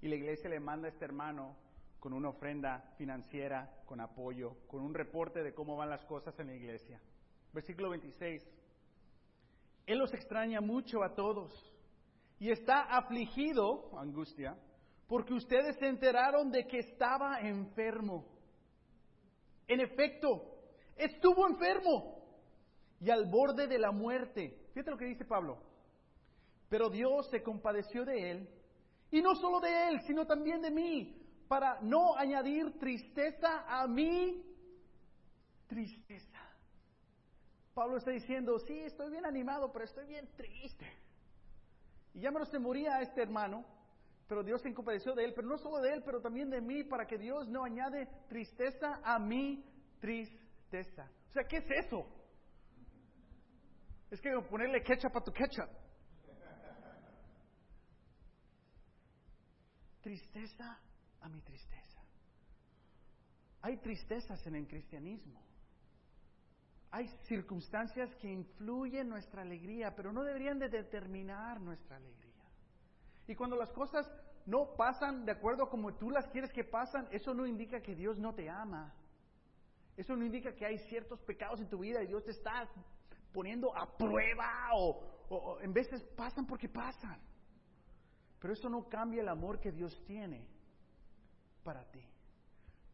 Y 0.00 0.06
la 0.06 0.14
iglesia 0.14 0.48
le 0.48 0.60
manda 0.60 0.86
a 0.86 0.92
este 0.92 1.04
hermano 1.04 1.56
con 1.98 2.12
una 2.12 2.28
ofrenda 2.28 2.94
financiera, 2.96 3.68
con 3.84 4.00
apoyo, 4.00 4.58
con 4.68 4.80
un 4.80 4.94
reporte 4.94 5.42
de 5.42 5.52
cómo 5.52 5.76
van 5.76 5.90
las 5.90 6.04
cosas 6.04 6.38
en 6.38 6.46
la 6.46 6.54
iglesia. 6.54 7.00
Versículo 7.52 7.90
26. 7.90 8.48
Él 9.86 9.98
los 9.98 10.14
extraña 10.14 10.60
mucho 10.60 11.02
a 11.02 11.16
todos 11.16 11.52
y 12.38 12.52
está 12.52 12.82
afligido, 12.96 13.90
angustia, 13.98 14.56
porque 15.08 15.34
ustedes 15.34 15.76
se 15.80 15.88
enteraron 15.88 16.52
de 16.52 16.68
que 16.68 16.78
estaba 16.78 17.40
enfermo. 17.40 18.35
En 19.68 19.80
efecto, 19.80 20.60
estuvo 20.96 21.46
enfermo 21.46 22.16
y 23.00 23.10
al 23.10 23.26
borde 23.26 23.66
de 23.66 23.78
la 23.78 23.90
muerte. 23.90 24.68
Fíjate 24.72 24.90
lo 24.90 24.96
que 24.96 25.06
dice 25.06 25.24
Pablo. 25.24 25.58
Pero 26.68 26.90
Dios 26.90 27.28
se 27.30 27.42
compadeció 27.42 28.04
de 28.04 28.30
él, 28.30 28.48
y 29.10 29.22
no 29.22 29.36
solo 29.36 29.60
de 29.60 29.88
él, 29.88 30.00
sino 30.06 30.26
también 30.26 30.60
de 30.62 30.70
mí, 30.70 31.22
para 31.48 31.80
no 31.80 32.16
añadir 32.16 32.78
tristeza 32.78 33.64
a 33.68 33.86
mi 33.86 34.44
tristeza. 35.68 36.40
Pablo 37.72 37.98
está 37.98 38.10
diciendo, 38.10 38.58
sí, 38.60 38.78
estoy 38.80 39.10
bien 39.10 39.26
animado, 39.26 39.70
pero 39.70 39.84
estoy 39.84 40.06
bien 40.06 40.28
triste. 40.36 40.86
Y 42.14 42.20
ya 42.20 42.30
menos 42.30 42.48
se 42.48 42.58
moría 42.58 43.00
este 43.00 43.22
hermano, 43.22 43.64
pero 44.28 44.42
Dios 44.42 44.60
se 44.62 44.74
compadeció 44.74 45.14
de 45.14 45.24
él, 45.24 45.32
pero 45.34 45.46
no 45.46 45.56
solo 45.58 45.80
de 45.80 45.92
él, 45.92 46.02
pero 46.04 46.20
también 46.20 46.50
de 46.50 46.60
mí, 46.60 46.82
para 46.84 47.06
que 47.06 47.16
Dios 47.16 47.48
no 47.48 47.64
añade 47.64 48.08
tristeza 48.28 49.00
a 49.04 49.18
mi 49.18 49.64
tristeza. 50.00 51.10
O 51.30 51.32
sea, 51.32 51.44
¿qué 51.44 51.58
es 51.58 51.86
eso? 51.86 52.06
Es 54.10 54.20
que 54.20 54.30
ponerle 54.50 54.82
ketchup 54.82 55.16
a 55.16 55.20
tu 55.20 55.32
ketchup. 55.32 55.68
Tristeza 60.02 60.78
a 61.20 61.28
mi 61.28 61.40
tristeza. 61.42 62.02
Hay 63.62 63.76
tristezas 63.78 64.46
en 64.46 64.54
el 64.54 64.66
cristianismo. 64.68 65.42
Hay 66.92 67.08
circunstancias 67.28 68.14
que 68.16 68.28
influyen 68.28 69.02
en 69.02 69.08
nuestra 69.08 69.42
alegría, 69.42 69.94
pero 69.94 70.12
no 70.12 70.22
deberían 70.22 70.58
de 70.58 70.68
determinar 70.68 71.60
nuestra 71.60 71.96
alegría. 71.96 72.35
Y 73.26 73.34
cuando 73.34 73.56
las 73.56 73.72
cosas 73.72 74.10
no 74.44 74.76
pasan 74.76 75.24
de 75.24 75.32
acuerdo 75.32 75.64
a 75.64 75.70
como 75.70 75.94
tú 75.94 76.10
las 76.10 76.28
quieres 76.28 76.52
que 76.52 76.64
pasan, 76.64 77.08
eso 77.10 77.34
no 77.34 77.46
indica 77.46 77.80
que 77.80 77.94
Dios 77.94 78.18
no 78.18 78.34
te 78.34 78.48
ama. 78.48 78.94
Eso 79.96 80.14
no 80.14 80.24
indica 80.24 80.54
que 80.54 80.66
hay 80.66 80.78
ciertos 80.88 81.20
pecados 81.22 81.60
en 81.60 81.68
tu 81.68 81.78
vida 81.78 82.02
y 82.02 82.06
Dios 82.06 82.24
te 82.24 82.30
está 82.30 82.68
poniendo 83.32 83.76
a 83.76 83.96
prueba 83.96 84.68
o, 84.74 85.02
o 85.28 85.60
en 85.60 85.72
veces 85.72 86.02
pasan 86.16 86.46
porque 86.46 86.68
pasan. 86.68 87.18
Pero 88.38 88.52
eso 88.52 88.68
no 88.68 88.88
cambia 88.88 89.22
el 89.22 89.28
amor 89.28 89.58
que 89.58 89.72
Dios 89.72 90.00
tiene 90.06 90.46
para 91.64 91.84
ti. 91.90 92.04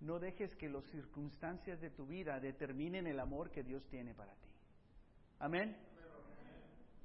No 0.01 0.19
dejes 0.19 0.55
que 0.57 0.69
las 0.69 0.85
circunstancias 0.87 1.81
de 1.81 1.91
tu 1.91 2.07
vida 2.07 2.41
determinen 2.41 3.07
el 3.07 3.21
amor 3.21 3.51
que 3.51 3.63
Dios 3.63 3.87
tiene 3.89 4.15
para 4.15 4.33
ti. 4.35 4.49
Amén. 5.39 5.77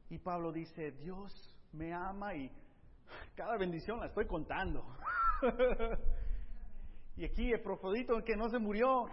Y 0.09 0.17
Pablo 0.19 0.51
dice, 0.51 0.91
Dios 0.91 1.55
me 1.73 1.93
ama 1.93 2.33
y 2.35 2.51
cada 3.35 3.57
bendición 3.57 3.99
la 3.99 4.07
estoy 4.07 4.25
contando. 4.25 4.83
y 7.15 7.25
aquí 7.25 7.51
el 7.51 7.61
profodito 7.61 8.23
que 8.23 8.35
no 8.35 8.49
se 8.49 8.59
murió, 8.59 9.05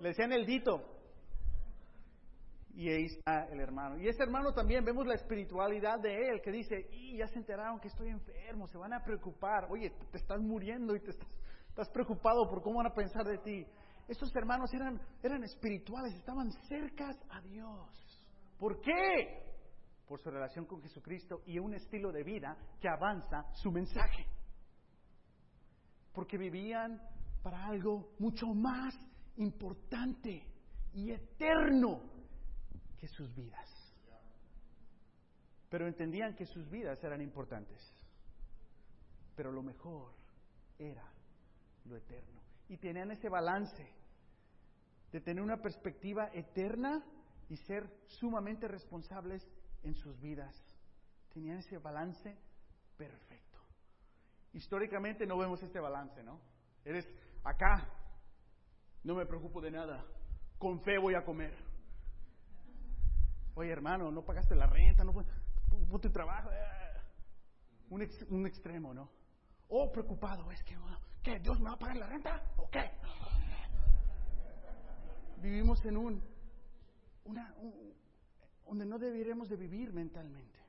le 0.00 0.08
decían 0.08 0.32
el 0.32 0.46
dito. 0.46 0.82
Y 2.74 2.88
ahí 2.88 3.04
está 3.04 3.46
el 3.50 3.60
hermano. 3.60 3.98
Y 3.98 4.08
ese 4.08 4.22
hermano 4.22 4.52
también 4.52 4.84
vemos 4.84 5.06
la 5.06 5.14
espiritualidad 5.14 5.98
de 6.00 6.14
él, 6.28 6.40
que 6.40 6.50
dice, 6.50 6.88
y 6.92 7.18
ya 7.18 7.26
se 7.26 7.38
enteraron 7.38 7.80
que 7.80 7.88
estoy 7.88 8.08
enfermo, 8.08 8.66
se 8.68 8.78
van 8.78 8.92
a 8.92 9.02
preocupar. 9.02 9.66
Oye, 9.70 9.90
te 10.10 10.18
estás 10.18 10.40
muriendo 10.40 10.94
y 10.94 11.00
te 11.00 11.10
estás 11.10 11.88
preocupado 11.90 12.48
por 12.48 12.62
cómo 12.62 12.78
van 12.78 12.86
a 12.86 12.94
pensar 12.94 13.24
de 13.24 13.38
ti. 13.38 13.66
Estos 14.08 14.34
hermanos 14.34 14.72
eran, 14.72 15.00
eran 15.22 15.44
espirituales, 15.44 16.14
estaban 16.14 16.50
cercas 16.68 17.16
a 17.30 17.40
Dios. 17.42 17.88
¿Por 18.58 18.80
qué? 18.80 19.49
Por 20.10 20.18
su 20.18 20.28
relación 20.28 20.66
con 20.66 20.82
Jesucristo 20.82 21.42
y 21.46 21.60
un 21.60 21.72
estilo 21.72 22.10
de 22.10 22.24
vida 22.24 22.56
que 22.80 22.88
avanza 22.88 23.46
su 23.54 23.70
mensaje. 23.70 24.26
Porque 26.12 26.36
vivían 26.36 27.00
para 27.44 27.66
algo 27.66 28.16
mucho 28.18 28.48
más 28.48 28.92
importante 29.36 30.44
y 30.92 31.12
eterno 31.12 32.00
que 32.98 33.06
sus 33.06 33.32
vidas. 33.36 33.70
Pero 35.68 35.86
entendían 35.86 36.34
que 36.34 36.44
sus 36.44 36.68
vidas 36.68 36.98
eran 37.04 37.20
importantes. 37.20 37.80
Pero 39.36 39.52
lo 39.52 39.62
mejor 39.62 40.12
era 40.76 41.08
lo 41.84 41.94
eterno. 41.96 42.40
Y 42.68 42.78
tenían 42.78 43.12
ese 43.12 43.28
balance 43.28 43.88
de 45.12 45.20
tener 45.20 45.40
una 45.40 45.62
perspectiva 45.62 46.30
eterna 46.32 47.00
y 47.48 47.56
ser 47.58 47.88
sumamente 48.08 48.66
responsables 48.66 49.48
en 49.82 49.94
sus 49.94 50.20
vidas. 50.20 50.54
Tenían 51.32 51.58
ese 51.58 51.78
balance 51.78 52.36
perfecto. 52.96 53.58
Históricamente 54.52 55.26
no 55.26 55.38
vemos 55.38 55.62
este 55.62 55.80
balance, 55.80 56.22
¿no? 56.22 56.40
Eres 56.84 57.08
acá, 57.44 57.88
no 59.04 59.14
me 59.14 59.26
preocupo 59.26 59.60
de 59.60 59.70
nada, 59.70 60.04
con 60.58 60.80
fe 60.80 60.98
voy 60.98 61.14
a 61.14 61.24
comer. 61.24 61.54
Oye 63.54 63.70
hermano, 63.70 64.10
no 64.10 64.24
pagaste 64.24 64.54
la 64.54 64.66
renta, 64.66 65.04
no 65.04 65.12
fue 65.12 65.24
tu 66.00 66.10
trabajo. 66.10 66.50
Un, 67.90 68.08
un 68.30 68.46
extremo, 68.46 68.94
¿no? 68.94 69.10
Oh, 69.68 69.90
preocupado, 69.92 70.50
es 70.50 70.62
que 70.64 70.76
¿Qué? 71.22 71.38
¿Dios 71.38 71.60
me 71.60 71.68
va 71.68 71.74
a 71.74 71.78
pagar 71.78 71.96
la 71.96 72.06
renta? 72.06 72.42
¿O 72.56 72.68
qué? 72.70 72.90
Vivimos 75.42 75.84
en 75.84 75.96
un, 75.96 76.22
una, 77.24 77.54
donde 78.70 78.86
no 78.86 79.00
deberíamos 79.00 79.48
de 79.48 79.56
vivir 79.56 79.92
mentalmente. 79.92 80.60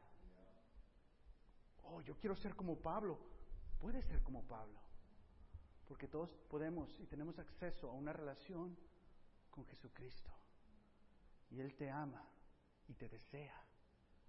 Oh, 1.84 2.02
yo 2.02 2.16
quiero 2.18 2.36
ser 2.36 2.56
como 2.56 2.76
Pablo. 2.76 3.20
Puede 3.80 4.02
ser 4.02 4.24
como 4.24 4.42
Pablo. 4.48 4.80
Porque 5.88 6.08
todos 6.08 6.32
podemos 6.50 7.00
y 7.00 7.06
tenemos 7.06 7.38
acceso 7.38 7.92
a 7.92 7.94
una 7.94 8.12
relación 8.12 8.76
con 9.52 9.68
Jesucristo. 9.68 10.32
Y 11.52 11.60
Él 11.60 11.76
te 11.76 11.92
ama 11.92 12.28
y 12.88 12.96
te 12.96 13.08
desea 13.08 13.56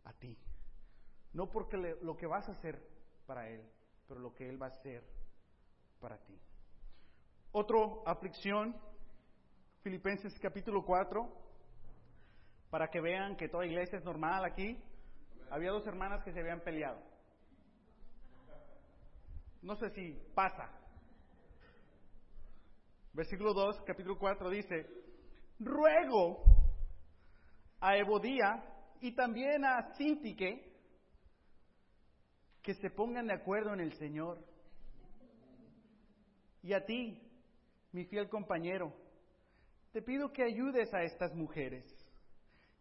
a 0.05 0.13
ti. 0.13 0.37
No 1.33 1.51
porque 1.51 1.79
lo 1.79 2.15
que 2.15 2.27
vas 2.27 2.47
a 2.51 2.53
hacer 2.53 2.79
para 3.25 3.49
Él, 3.49 3.67
pero 4.07 4.21
lo 4.21 4.35
que 4.35 4.51
Él 4.51 4.61
va 4.61 4.67
a 4.67 4.77
hacer 4.77 5.03
para 5.99 6.19
ti. 6.19 6.39
Otro 7.53 8.07
aflicción, 8.07 8.77
Filipenses 9.83 10.39
capítulo 10.39 10.85
4, 10.85 11.52
para 12.73 12.89
que 12.89 13.03
vean 13.03 13.37
que 13.37 13.51
toda 13.51 13.67
iglesia 13.67 13.99
es 13.99 14.05
normal 14.05 14.47
aquí. 14.47 14.83
Había 15.51 15.73
dos 15.73 15.87
hermanas 15.87 16.25
que 16.25 16.33
se 16.33 16.41
habían 16.41 16.63
peleado. 16.63 16.99
No 19.61 19.77
sé 19.77 19.91
si 19.91 20.19
pasa. 20.35 20.71
Versículo 23.13 23.53
2, 23.53 23.83
capítulo 23.85 24.19
4 24.19 24.49
dice, 24.49 24.87
ruego 25.59 26.43
a 27.79 27.95
Evodía 27.99 28.65
y 29.03 29.15
también 29.15 29.67
a 29.67 29.93
Sintique 29.97 30.73
que 32.63 32.73
se 32.73 32.89
pongan 32.89 33.27
de 33.27 33.35
acuerdo 33.35 33.75
en 33.75 33.81
el 33.81 33.93
Señor 33.99 34.39
y 36.63 36.73
a 36.73 36.87
ti, 36.87 37.21
mi 37.93 38.07
fiel 38.07 38.31
compañero, 38.31 38.95
te 39.93 40.01
pido 40.01 40.33
que 40.33 40.43
ayudes 40.43 40.95
a 40.95 41.03
estas 41.03 41.35
mujeres 41.35 41.85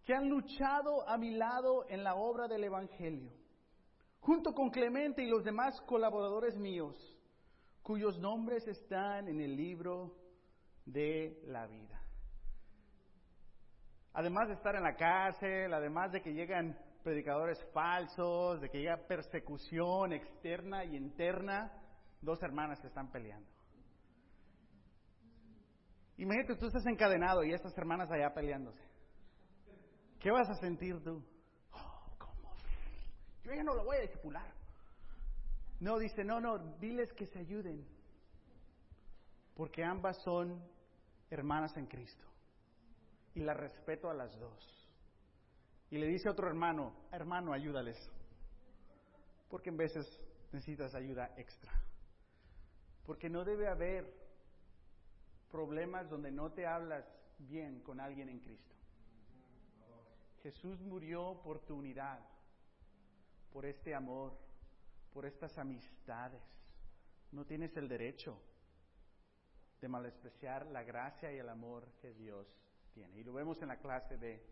que 0.05 0.13
han 0.13 0.29
luchado 0.29 1.07
a 1.07 1.17
mi 1.17 1.31
lado 1.31 1.85
en 1.89 2.03
la 2.03 2.15
obra 2.15 2.47
del 2.47 2.63
Evangelio, 2.63 3.31
junto 4.19 4.53
con 4.53 4.69
Clemente 4.69 5.23
y 5.23 5.29
los 5.29 5.43
demás 5.43 5.79
colaboradores 5.81 6.57
míos, 6.57 6.95
cuyos 7.83 8.19
nombres 8.19 8.67
están 8.67 9.27
en 9.27 9.39
el 9.41 9.55
libro 9.55 10.15
de 10.85 11.41
la 11.45 11.67
vida. 11.67 12.01
Además 14.13 14.49
de 14.49 14.55
estar 14.55 14.75
en 14.75 14.83
la 14.83 14.95
cárcel, 14.95 15.73
además 15.73 16.11
de 16.11 16.21
que 16.21 16.33
llegan 16.33 16.77
predicadores 17.03 17.63
falsos, 17.73 18.61
de 18.61 18.69
que 18.69 18.79
llega 18.79 19.07
persecución 19.07 20.13
externa 20.13 20.83
y 20.83 20.95
interna, 20.97 21.71
dos 22.21 22.41
hermanas 22.43 22.79
se 22.79 22.87
están 22.87 23.11
peleando. 23.11 23.49
Imagínate, 26.17 26.55
tú 26.55 26.67
estás 26.67 26.85
encadenado 26.85 27.43
y 27.43 27.53
estas 27.53 27.75
hermanas 27.77 28.11
allá 28.11 28.33
peleándose. 28.33 28.90
¿Qué 30.21 30.29
vas 30.29 30.47
a 30.49 30.55
sentir 30.55 31.03
tú? 31.03 31.23
Oh, 31.73 32.15
¿cómo? 32.19 32.53
Yo 33.43 33.53
ya 33.53 33.63
no 33.63 33.73
lo 33.73 33.83
voy 33.83 33.97
a 33.97 34.01
discipular. 34.01 34.53
No, 35.79 35.97
dice, 35.97 36.23
no, 36.23 36.39
no, 36.39 36.59
diles 36.77 37.11
que 37.13 37.25
se 37.25 37.39
ayuden. 37.39 37.83
Porque 39.55 39.83
ambas 39.83 40.21
son 40.21 40.63
hermanas 41.31 41.75
en 41.75 41.87
Cristo. 41.87 42.23
Y 43.33 43.39
las 43.39 43.57
respeto 43.57 44.11
a 44.11 44.13
las 44.13 44.37
dos. 44.39 44.87
Y 45.89 45.97
le 45.97 46.05
dice 46.05 46.27
a 46.27 46.33
otro 46.33 46.47
hermano, 46.47 46.93
hermano, 47.11 47.51
ayúdales. 47.51 47.97
Porque 49.49 49.69
en 49.69 49.77
veces 49.77 50.05
necesitas 50.51 50.93
ayuda 50.93 51.33
extra. 51.35 51.71
Porque 53.07 53.27
no 53.27 53.43
debe 53.43 53.67
haber 53.67 54.13
problemas 55.49 56.07
donde 56.09 56.31
no 56.31 56.51
te 56.51 56.67
hablas 56.67 57.05
bien 57.39 57.81
con 57.81 57.99
alguien 57.99 58.29
en 58.29 58.39
Cristo. 58.39 58.75
Jesús 60.43 60.81
murió 60.81 61.39
por 61.43 61.59
tu 61.59 61.75
unidad, 61.75 62.19
por 63.51 63.65
este 63.65 63.93
amor, 63.93 64.37
por 65.13 65.25
estas 65.25 65.57
amistades. 65.57 66.41
No 67.31 67.45
tienes 67.45 67.75
el 67.77 67.87
derecho 67.87 68.41
de 69.79 69.87
malespreciar 69.87 70.65
la 70.67 70.83
gracia 70.83 71.31
y 71.31 71.37
el 71.37 71.49
amor 71.49 71.87
que 72.01 72.13
Dios 72.13 72.47
tiene. 72.93 73.19
Y 73.19 73.23
lo 73.23 73.33
vemos 73.33 73.61
en 73.61 73.69
la 73.69 73.77
clase 73.77 74.17
de, 74.17 74.43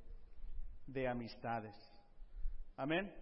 de 0.88 1.08
amistades. 1.08 1.76
Amén. 2.78 3.14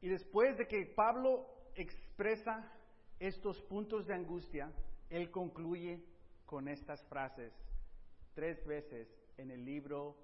Y 0.00 0.08
después 0.08 0.58
de 0.58 0.66
que 0.66 0.86
Pablo 0.94 1.46
expresa 1.74 2.70
estos 3.18 3.60
puntos 3.62 4.06
de 4.06 4.14
angustia, 4.14 4.70
él 5.08 5.30
concluye 5.30 6.04
con 6.44 6.68
estas 6.68 7.02
frases 7.06 7.52
tres 8.34 8.64
veces 8.66 9.08
en 9.36 9.50
el 9.50 9.64
libro 9.64 10.16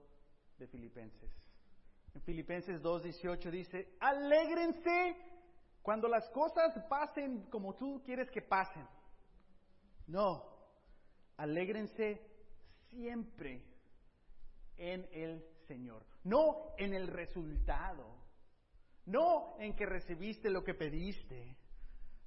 de 0.59 0.67
Filipenses. 0.67 1.31
En 2.15 2.23
Filipenses 2.23 2.83
2.18 2.83 3.51
dice, 3.51 3.97
alégrense 4.01 5.17
cuando 5.83 6.09
las 6.09 6.29
cosas 6.31 6.77
pasen 6.89 7.45
como 7.51 7.77
tú 7.77 8.03
quieres 8.05 8.31
que 8.31 8.43
pasen. 8.43 8.87
No, 10.07 10.45
alégrense 11.37 12.21
siempre 12.91 13.63
en 14.77 15.09
el 15.13 15.45
Señor, 15.67 16.05
no 16.25 16.75
en 16.79 16.95
el 16.95 17.07
resultado, 17.07 18.19
no 19.07 19.57
en 19.59 19.75
que 19.77 19.87
recibiste 19.87 20.51
lo 20.51 20.65
que 20.65 20.75
pediste, 20.75 21.57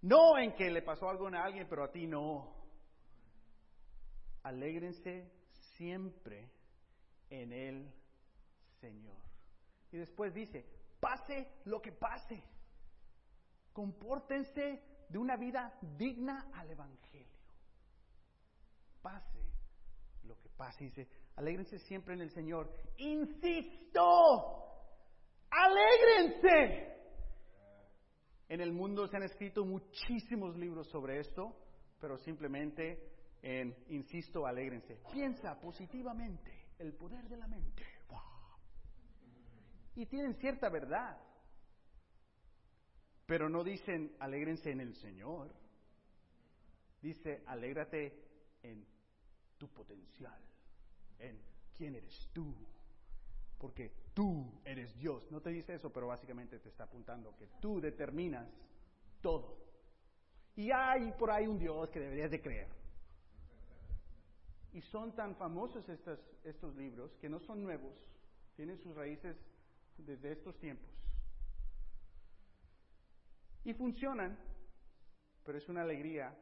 no 0.02 0.38
en 0.38 0.54
que 0.54 0.70
le 0.70 0.82
pasó 0.82 1.10
algo 1.10 1.28
a 1.28 1.44
alguien 1.44 1.68
pero 1.70 1.84
a 1.84 1.92
ti 1.92 2.08
no. 2.08 2.56
Alégrense 4.44 5.32
siempre 5.76 6.50
en 7.42 7.52
el 7.52 7.92
Señor. 8.80 9.18
Y 9.92 9.98
después 9.98 10.34
dice, 10.34 10.66
pase 11.00 11.48
lo 11.66 11.82
que 11.82 11.92
pase, 11.92 12.44
compórtense 13.72 14.84
de 15.10 15.18
una 15.18 15.36
vida 15.36 15.78
digna 15.98 16.52
al 16.54 16.70
Evangelio. 16.70 17.28
Pase 19.02 19.40
lo 20.24 20.40
que 20.40 20.50
pase. 20.50 20.86
Dice, 20.86 21.08
alégrense 21.36 21.80
siempre 21.80 22.14
en 22.14 22.22
el 22.22 22.30
Señor. 22.30 22.72
Insisto, 22.98 24.02
alégrense. 25.50 26.94
En 28.48 28.62
el 28.62 28.72
mundo 28.72 29.08
se 29.08 29.18
han 29.18 29.24
escrito 29.24 29.66
muchísimos 29.66 30.56
libros 30.56 30.88
sobre 30.90 31.20
esto, 31.20 31.58
pero 32.00 32.18
simplemente 32.18 33.12
en, 33.42 33.76
insisto, 33.88 34.46
alégrense. 34.46 35.02
Piensa 35.12 35.60
positivamente 35.60 36.63
el 36.84 36.94
poder 36.94 37.28
de 37.28 37.38
la 37.38 37.48
mente. 37.48 37.84
Y 39.96 40.06
tienen 40.08 40.36
cierta 40.36 40.70
verdad. 40.70 41.18
Pero 43.26 43.50
no 43.50 43.64
dicen 43.64 44.16
alégrense 44.20 44.72
en 44.72 44.82
el 44.82 44.96
Señor. 44.96 45.54
Dice, 47.02 47.44
alégrate 47.48 48.18
en 48.64 48.86
tu 49.58 49.68
potencial, 49.70 50.40
en 51.20 51.40
quién 51.74 51.96
eres 51.96 52.30
tú. 52.34 52.56
Porque 53.58 53.94
tú 54.14 54.62
eres 54.66 54.96
Dios. 54.98 55.30
No 55.32 55.42
te 55.42 55.50
dice 55.50 55.76
eso, 55.76 55.92
pero 55.92 56.08
básicamente 56.08 56.60
te 56.60 56.70
está 56.70 56.86
apuntando 56.86 57.36
que 57.36 57.48
tú 57.62 57.80
determinas 57.80 58.50
todo. 59.22 59.58
Y 60.56 60.72
hay 60.72 61.12
por 61.14 61.32
ahí 61.32 61.48
un 61.48 61.58
Dios 61.58 61.90
que 61.90 62.00
deberías 62.00 62.32
de 62.32 62.42
creer. 62.42 62.83
Y 64.74 64.82
son 64.82 65.16
tan 65.16 65.36
famosos 65.36 65.88
estos, 65.88 66.20
estos 66.44 66.76
libros 66.76 67.16
que 67.22 67.30
no 67.30 67.40
son 67.40 67.62
nuevos, 67.62 67.96
tienen 68.56 68.80
sus 68.80 68.96
raíces 68.96 69.38
desde 69.98 70.32
estos 70.32 70.58
tiempos. 70.60 70.90
Y 73.64 73.74
funcionan, 73.76 74.38
pero 75.46 75.60
es 75.60 75.70
una 75.70 75.84
alegría 75.84 76.36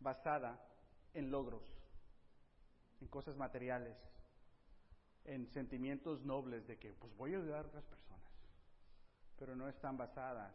basada 0.00 0.60
en 1.14 1.30
logros, 1.30 1.64
en 3.00 3.08
cosas 3.08 3.36
materiales, 3.36 3.96
en 5.24 5.48
sentimientos 5.48 6.22
nobles 6.24 6.66
de 6.66 6.78
que 6.78 6.92
pues 6.92 7.14
voy 7.16 7.34
a 7.34 7.38
ayudar 7.38 7.64
a 7.64 7.68
otras 7.68 7.84
personas, 7.84 8.30
pero 9.38 9.56
no 9.56 9.66
están 9.68 9.96
basadas 9.96 10.54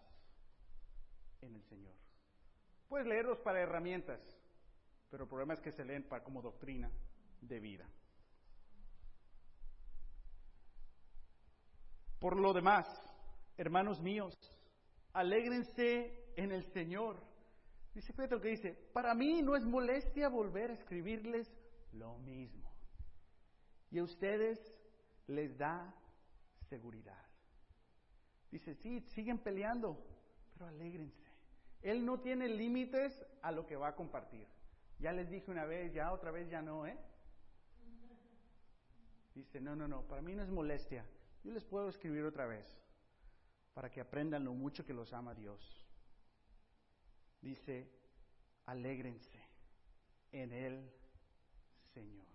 en 1.41 1.55
el 1.55 1.63
Señor. 1.63 1.95
Puedes 2.88 3.07
leerlos 3.07 3.39
para 3.39 3.59
herramientas, 3.59 4.22
pero 5.09 5.24
el 5.24 5.30
problema 5.30 5.55
es 5.55 5.61
que 5.61 5.72
se 5.72 5.84
leen 5.84 6.03
para, 6.03 6.24
como 6.24 6.41
doctrina 6.41 6.91
de 7.42 7.60
vida. 7.60 7.88
Por 12.20 12.40
lo 12.40 12.54
demás, 12.54 12.88
hermanos 13.58 14.02
míos, 14.02 14.34
alégrense 15.14 16.34
en 16.36 16.52
el 16.52 16.64
Señor. 16.74 17.18
Dice 17.94 18.14
Pedro 18.14 18.42
que 18.42 18.50
dice, 18.50 18.74
para 18.94 19.14
mí 19.14 19.42
no 19.42 19.56
es 19.56 19.66
molestia 19.66 20.30
volver 20.30 20.72
a 20.72 20.74
escribirles 20.74 21.52
lo 21.94 22.18
mismo. 22.20 22.72
Y 23.92 24.00
a 24.00 24.04
ustedes 24.04 24.60
les 25.28 25.58
da 25.58 25.94
seguridad. 26.70 27.24
Dice, 28.52 28.76
sí, 28.76 29.02
siguen 29.02 29.40
peleando, 29.40 30.04
pero 30.54 30.68
alégrense. 30.68 31.28
Él 31.82 32.06
no 32.06 32.20
tiene 32.20 32.48
límites 32.48 33.26
a 33.42 33.52
lo 33.52 33.66
que 33.66 33.76
va 33.76 33.90
a 33.90 33.96
compartir. 33.96 34.48
Ya 35.00 35.12
les 35.12 35.30
dije 35.30 35.52
una 35.52 35.66
vez, 35.66 35.94
ya 35.94 36.12
otra 36.12 36.32
vez 36.32 36.50
ya 36.50 36.62
no, 36.62 36.88
¿eh? 36.88 36.98
Dice, 39.38 39.62
no, 39.62 39.76
no, 39.76 39.88
no, 39.88 40.02
para 40.02 40.24
mí 40.24 40.34
no 40.34 40.42
es 40.42 40.50
molestia. 40.50 41.06
Yo 41.44 41.54
les 41.54 41.64
puedo 41.64 41.90
escribir 41.90 42.24
otra 42.24 42.48
vez 42.48 42.66
para 43.76 43.92
que 43.92 44.02
aprendan 44.02 44.44
lo 44.44 44.56
mucho 44.56 44.84
que 44.84 44.96
los 44.96 45.14
ama 45.14 45.36
Dios. 45.36 45.86
Dice, 47.40 47.88
alégrense 48.66 49.40
en 50.32 50.52
el 50.52 50.92
Señor. 51.94 52.26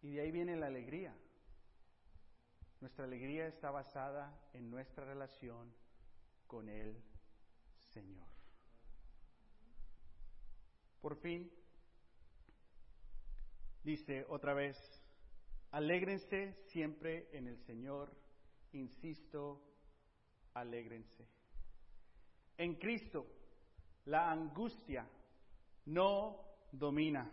Y 0.00 0.12
de 0.12 0.22
ahí 0.22 0.30
viene 0.30 0.56
la 0.56 0.68
alegría. 0.68 1.14
Nuestra 2.80 3.04
alegría 3.04 3.46
está 3.46 3.70
basada 3.70 4.34
en 4.54 4.70
nuestra 4.70 5.04
relación 5.04 5.70
con 6.46 6.70
el 6.70 7.04
Señor. 7.90 8.26
Por 11.02 11.16
fin, 11.16 11.52
Dice 13.82 14.24
otra 14.28 14.54
vez, 14.54 14.76
alégrense 15.72 16.54
siempre 16.68 17.28
en 17.32 17.48
el 17.48 17.58
Señor, 17.64 18.14
insisto, 18.72 19.60
alégrense. 20.54 21.28
En 22.56 22.76
Cristo, 22.76 23.26
la 24.04 24.30
angustia 24.30 25.08
no 25.86 26.44
domina. 26.70 27.30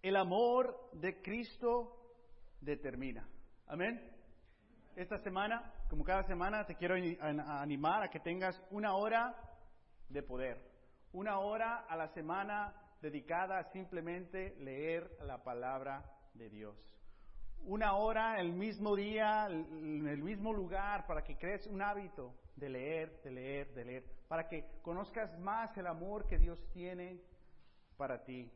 El 0.00 0.16
amor 0.16 0.90
de 0.94 1.20
Cristo 1.20 2.14
determina. 2.60 3.28
Amén. 3.66 4.12
Esta 4.94 5.18
semana, 5.18 5.74
como 5.90 6.04
cada 6.04 6.22
semana, 6.22 6.64
te 6.64 6.76
quiero 6.76 6.94
animar 6.94 8.02
a 8.02 8.08
que 8.08 8.20
tengas 8.20 8.62
una 8.70 8.94
hora 8.94 9.36
de 10.08 10.22
poder. 10.22 10.74
Una 11.12 11.38
hora 11.40 11.84
a 11.86 11.96
la 11.96 12.08
semana 12.08 12.74
dedicada 13.00 13.58
a 13.58 13.72
simplemente 13.72 14.54
leer 14.58 15.10
la 15.22 15.42
palabra 15.42 16.04
de 16.34 16.48
Dios. 16.48 16.76
Una 17.64 17.94
hora, 17.94 18.40
el 18.40 18.52
mismo 18.52 18.94
día, 18.94 19.46
en 19.48 20.06
el 20.06 20.22
mismo 20.22 20.52
lugar, 20.52 21.06
para 21.06 21.22
que 21.22 21.36
crees 21.36 21.66
un 21.66 21.82
hábito 21.82 22.34
de 22.54 22.68
leer, 22.68 23.20
de 23.22 23.30
leer, 23.30 23.74
de 23.74 23.84
leer, 23.84 24.04
para 24.28 24.48
que 24.48 24.64
conozcas 24.82 25.36
más 25.40 25.76
el 25.76 25.86
amor 25.86 26.26
que 26.26 26.38
Dios 26.38 26.64
tiene 26.72 27.20
para 27.96 28.22
ti. 28.24 28.50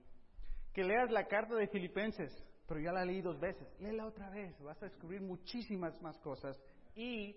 Que 0.73 0.85
leas 0.85 1.11
la 1.11 1.27
carta 1.27 1.55
de 1.55 1.67
Filipenses, 1.67 2.33
pero 2.67 2.81
ya 2.81 2.93
la 2.93 3.05
leí 3.05 3.21
dos 3.21 3.41
veces. 3.41 3.67
Léela 3.81 4.07
otra 4.07 4.31
vez, 4.31 4.57
vas 4.63 4.81
a 4.83 4.87
descubrir 4.87 5.21
muchísimas 5.21 6.01
más 6.01 6.17
cosas 6.19 6.61
y 6.95 7.37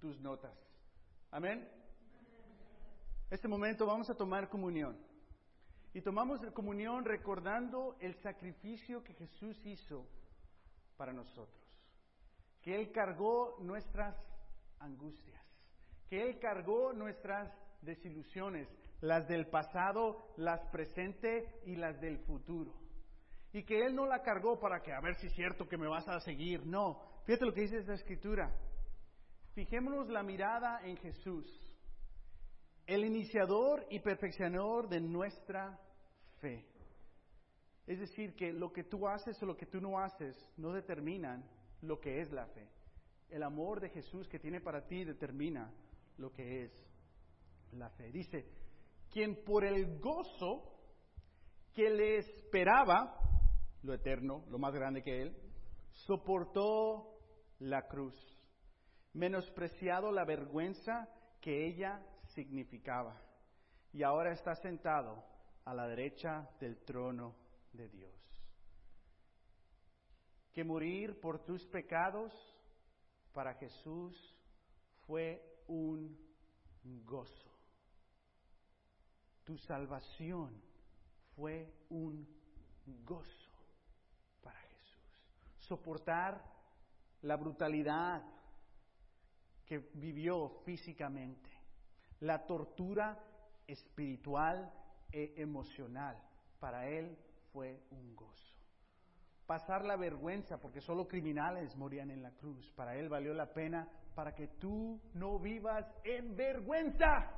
tus 0.00 0.20
notas. 0.20 0.58
Amén. 1.30 1.68
Este 3.30 3.48
momento 3.48 3.86
vamos 3.86 4.10
a 4.10 4.14
tomar 4.14 4.48
comunión. 4.48 4.98
Y 5.94 6.00
tomamos 6.00 6.40
comunión 6.52 7.04
recordando 7.04 7.96
el 8.00 8.14
sacrificio 8.22 9.04
que 9.04 9.12
Jesús 9.14 9.60
hizo 9.66 10.06
para 10.96 11.12
nosotros. 11.12 11.60
Que 12.62 12.74
Él 12.76 12.92
cargó 12.92 13.56
nuestras 13.60 14.16
angustias. 14.78 15.42
Que 16.08 16.22
Él 16.22 16.38
cargó 16.38 16.92
nuestras 16.92 17.52
desilusiones, 17.82 18.68
las 19.00 19.28
del 19.28 19.48
pasado, 19.48 20.32
las 20.36 20.60
presentes 20.70 21.44
y 21.66 21.76
las 21.76 22.00
del 22.00 22.18
futuro. 22.20 22.72
Y 23.52 23.64
que 23.64 23.84
Él 23.84 23.94
no 23.94 24.06
la 24.06 24.22
cargó 24.22 24.58
para 24.58 24.80
que 24.80 24.92
a 24.92 25.00
ver 25.00 25.14
si 25.16 25.26
es 25.26 25.34
cierto 25.34 25.68
que 25.68 25.76
me 25.76 25.88
vas 25.88 26.08
a 26.08 26.20
seguir. 26.20 26.64
No, 26.64 27.02
fíjate 27.26 27.44
lo 27.44 27.52
que 27.52 27.62
dice 27.62 27.78
esta 27.78 27.94
escritura. 27.94 28.50
Fijémonos 29.54 30.08
la 30.08 30.22
mirada 30.22 30.80
en 30.84 30.96
Jesús, 30.96 31.46
el 32.86 33.04
iniciador 33.04 33.86
y 33.90 34.00
perfeccionador 34.00 34.88
de 34.88 35.00
nuestra 35.00 35.78
fe. 36.40 36.66
Es 37.86 37.98
decir, 37.98 38.34
que 38.34 38.52
lo 38.52 38.72
que 38.72 38.84
tú 38.84 39.08
haces 39.08 39.40
o 39.42 39.46
lo 39.46 39.56
que 39.56 39.66
tú 39.66 39.80
no 39.80 39.98
haces 39.98 40.36
no 40.56 40.72
determinan 40.72 41.44
lo 41.80 42.00
que 42.00 42.20
es 42.20 42.30
la 42.32 42.46
fe. 42.46 42.68
El 43.28 43.42
amor 43.42 43.80
de 43.80 43.90
Jesús 43.90 44.28
que 44.28 44.38
tiene 44.38 44.60
para 44.60 44.86
ti 44.86 45.04
determina 45.04 45.72
lo 46.18 46.32
que 46.32 46.64
es 46.64 46.72
la 47.72 47.90
fe. 47.90 48.12
Dice, 48.12 48.46
quien 49.10 49.42
por 49.44 49.64
el 49.64 49.98
gozo 49.98 50.72
que 51.72 51.90
le 51.90 52.18
esperaba, 52.18 53.18
lo 53.82 53.94
eterno, 53.94 54.44
lo 54.48 54.58
más 54.58 54.74
grande 54.74 55.02
que 55.02 55.22
él, 55.22 55.36
soportó 55.92 57.18
la 57.58 57.86
cruz, 57.88 58.14
menospreciado 59.12 60.10
la 60.12 60.24
vergüenza 60.24 61.08
que 61.40 61.66
ella 61.66 62.00
significaba, 62.34 63.20
y 63.92 64.02
ahora 64.02 64.32
está 64.32 64.54
sentado 64.54 65.22
a 65.64 65.74
la 65.74 65.86
derecha 65.86 66.48
del 66.60 66.78
trono 66.84 67.34
de 67.72 67.88
Dios. 67.88 68.12
Que 70.52 70.64
morir 70.64 71.18
por 71.20 71.44
tus 71.44 71.66
pecados 71.66 72.32
para 73.32 73.54
Jesús 73.54 74.36
fue 75.06 75.42
un 75.66 76.18
gozo. 77.04 77.50
Tu 79.44 79.56
salvación 79.58 80.62
fue 81.34 81.72
un 81.90 82.26
gozo 83.04 83.50
para 84.42 84.58
Jesús. 84.60 85.26
Soportar 85.58 86.42
la 87.22 87.36
brutalidad 87.36 88.22
que 89.64 89.78
vivió 89.94 90.60
físicamente, 90.64 91.50
la 92.22 92.46
tortura 92.46 93.18
espiritual 93.66 94.72
e 95.10 95.34
emocional, 95.36 96.16
para 96.60 96.88
él 96.88 97.18
fue 97.52 97.82
un 97.90 98.14
gozo. 98.14 98.56
Pasar 99.44 99.84
la 99.84 99.96
vergüenza, 99.96 100.58
porque 100.58 100.80
solo 100.80 101.08
criminales 101.08 101.76
morían 101.76 102.10
en 102.10 102.22
la 102.22 102.30
cruz, 102.30 102.70
para 102.76 102.96
él 102.96 103.08
valió 103.08 103.34
la 103.34 103.52
pena 103.52 103.88
para 104.14 104.34
que 104.36 104.46
tú 104.46 105.00
no 105.14 105.40
vivas 105.40 105.84
en 106.04 106.36
vergüenza. 106.36 107.28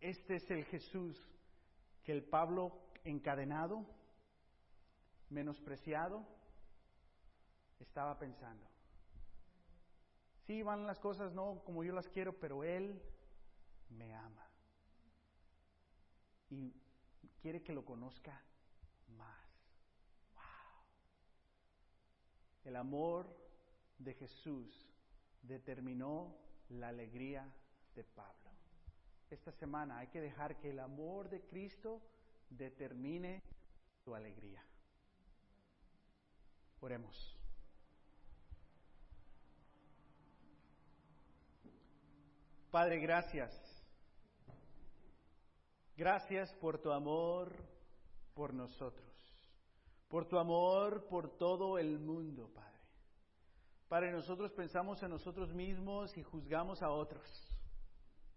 Este 0.00 0.34
es 0.34 0.50
el 0.50 0.64
Jesús 0.64 1.16
que 2.02 2.12
el 2.12 2.24
Pablo 2.24 2.82
encadenado, 3.04 3.86
menospreciado, 5.30 6.26
estaba 7.78 8.18
pensando. 8.18 8.73
Sí, 10.46 10.62
van 10.62 10.86
las 10.86 10.98
cosas 10.98 11.32
no 11.32 11.62
como 11.64 11.84
yo 11.84 11.94
las 11.94 12.08
quiero, 12.08 12.38
pero 12.38 12.64
Él 12.64 13.00
me 13.90 14.14
ama. 14.14 14.46
Y 16.50 16.74
quiere 17.40 17.62
que 17.62 17.72
lo 17.72 17.84
conozca 17.84 18.42
más. 19.16 19.38
Wow. 20.34 20.42
El 22.64 22.76
amor 22.76 23.26
de 23.98 24.14
Jesús 24.14 24.86
determinó 25.42 26.36
la 26.68 26.88
alegría 26.88 27.50
de 27.94 28.04
Pablo 28.04 28.50
esta 29.30 29.52
semana. 29.52 29.98
Hay 29.98 30.08
que 30.08 30.20
dejar 30.20 30.58
que 30.58 30.70
el 30.70 30.80
amor 30.80 31.28
de 31.30 31.40
Cristo 31.42 32.02
determine 32.50 33.42
tu 34.04 34.14
alegría. 34.14 34.62
Oremos. 36.80 37.43
Padre, 42.74 42.98
gracias. 42.98 43.52
Gracias 45.96 46.52
por 46.54 46.80
tu 46.80 46.90
amor 46.90 47.54
por 48.34 48.52
nosotros, 48.52 49.06
por 50.08 50.26
tu 50.26 50.40
amor 50.40 51.06
por 51.06 51.38
todo 51.38 51.78
el 51.78 52.00
mundo, 52.00 52.50
Padre. 52.52 52.80
Padre, 53.86 54.10
nosotros 54.10 54.50
pensamos 54.54 55.00
en 55.04 55.10
nosotros 55.10 55.54
mismos 55.54 56.18
y 56.18 56.24
juzgamos 56.24 56.82
a 56.82 56.90
otros 56.90 57.24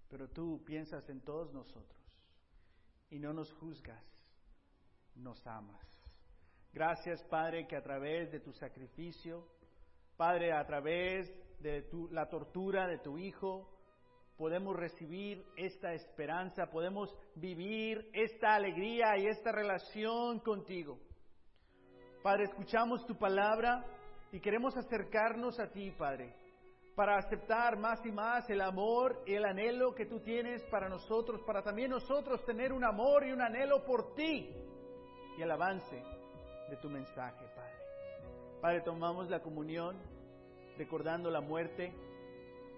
pero 0.08 0.30
tú 0.30 0.64
piensas 0.64 1.10
en 1.10 1.22
todos 1.22 1.52
nosotros 1.52 2.00
y 3.10 3.18
no 3.18 3.34
nos 3.34 3.52
juzgas, 3.54 4.06
nos 5.16 5.48
amas. 5.48 5.84
Gracias, 6.72 7.24
Padre, 7.24 7.66
que 7.66 7.76
a 7.76 7.82
través 7.82 8.32
de 8.32 8.40
tu 8.40 8.54
sacrificio, 8.54 9.48
Padre, 10.16 10.54
a 10.54 10.64
través 10.64 11.28
de 11.60 11.82
tu, 11.82 12.08
la 12.12 12.30
tortura 12.30 12.86
de 12.86 13.00
tu 13.00 13.18
Hijo, 13.18 13.74
podemos 14.38 14.76
recibir 14.76 15.44
esta 15.56 15.94
esperanza, 15.94 16.68
podemos 16.68 17.14
vivir 17.36 18.10
esta 18.14 18.56
alegría 18.56 19.18
y 19.18 19.28
esta 19.28 19.52
relación 19.52 20.40
contigo. 20.40 21.00
Padre, 22.24 22.46
escuchamos 22.46 23.06
tu 23.06 23.18
palabra 23.18 23.84
y 24.32 24.40
queremos 24.40 24.76
acercarnos 24.78 25.60
a 25.60 25.70
ti, 25.72 25.92
Padre 25.92 26.48
para 26.98 27.20
aceptar 27.20 27.78
más 27.78 28.04
y 28.08 28.12
más 28.12 28.50
el 28.50 28.60
amor 28.60 29.22
y 29.28 29.36
el 29.36 29.46
anhelo 29.46 29.94
que 29.94 30.08
tú 30.08 30.20
tienes 30.20 30.64
para 30.64 30.90
nosotros, 30.90 31.44
para 31.46 31.62
también 31.62 31.92
nosotros 31.92 32.44
tener 32.44 32.74
un 32.74 32.84
amor 32.84 33.24
y 33.24 33.32
un 33.32 33.40
anhelo 33.40 33.86
por 33.86 34.16
ti 34.16 34.50
y 35.38 35.42
el 35.44 35.52
avance 35.52 36.02
de 36.72 36.76
tu 36.78 36.90
mensaje, 36.90 37.46
Padre. 37.56 37.76
Padre, 38.60 38.82
tomamos 38.82 39.30
la 39.30 39.44
comunión 39.44 39.96
recordando 40.76 41.30
la 41.30 41.40
muerte, 41.40 41.94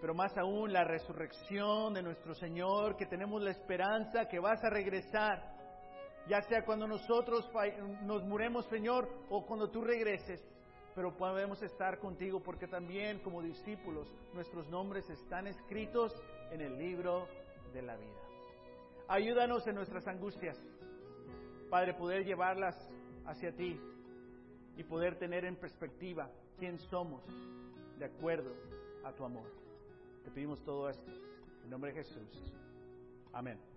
pero 0.02 0.14
más 0.14 0.38
aún 0.38 0.72
la 0.72 0.84
resurrección 0.84 1.94
de 1.94 2.02
nuestro 2.02 2.34
Señor, 2.34 2.96
que 2.96 3.06
tenemos 3.06 3.42
la 3.42 3.52
esperanza 3.52 4.28
que 4.28 4.40
vas 4.40 4.64
a 4.64 4.70
regresar, 4.70 5.58
ya 6.28 6.42
sea 6.44 6.64
cuando 6.64 6.88
nosotros 6.88 7.50
nos 8.04 8.24
muremos, 8.24 8.66
Señor, 8.68 9.10
o 9.30 9.46
cuando 9.46 9.70
tú 9.70 9.82
regreses 9.82 10.42
pero 10.96 11.16
podemos 11.16 11.62
estar 11.62 11.98
contigo 12.00 12.42
porque 12.42 12.68
también 12.68 13.20
como 13.20 13.42
discípulos 13.42 14.14
nuestros 14.34 14.68
nombres 14.68 15.10
están 15.10 15.48
escritos 15.48 16.14
en 16.52 16.60
el 16.60 16.78
libro 16.78 17.26
de 17.74 17.82
la 17.82 17.96
vida. 17.96 18.20
Ayúdanos 19.08 19.66
en 19.68 19.76
nuestras 19.76 20.06
angustias, 20.08 20.58
Padre, 21.70 21.94
poder 21.94 22.26
llevarlas 22.26 22.76
hacia 23.26 23.56
ti 23.56 23.80
y 24.76 24.84
poder 24.84 25.18
tener 25.18 25.46
en 25.46 25.56
perspectiva 25.56 26.30
quién 26.58 26.78
somos 26.78 27.24
de 27.98 28.06
acuerdo 28.06 28.54
a 29.06 29.14
tu 29.14 29.24
amor. 29.24 29.59
Te 30.24 30.32
pedimos 30.32 30.64
todo 30.64 30.90
esto 30.90 31.12
en 31.64 31.70
nombre 31.70 31.94
de 31.94 32.04
Jesús. 32.04 32.54
Amén. 33.32 33.69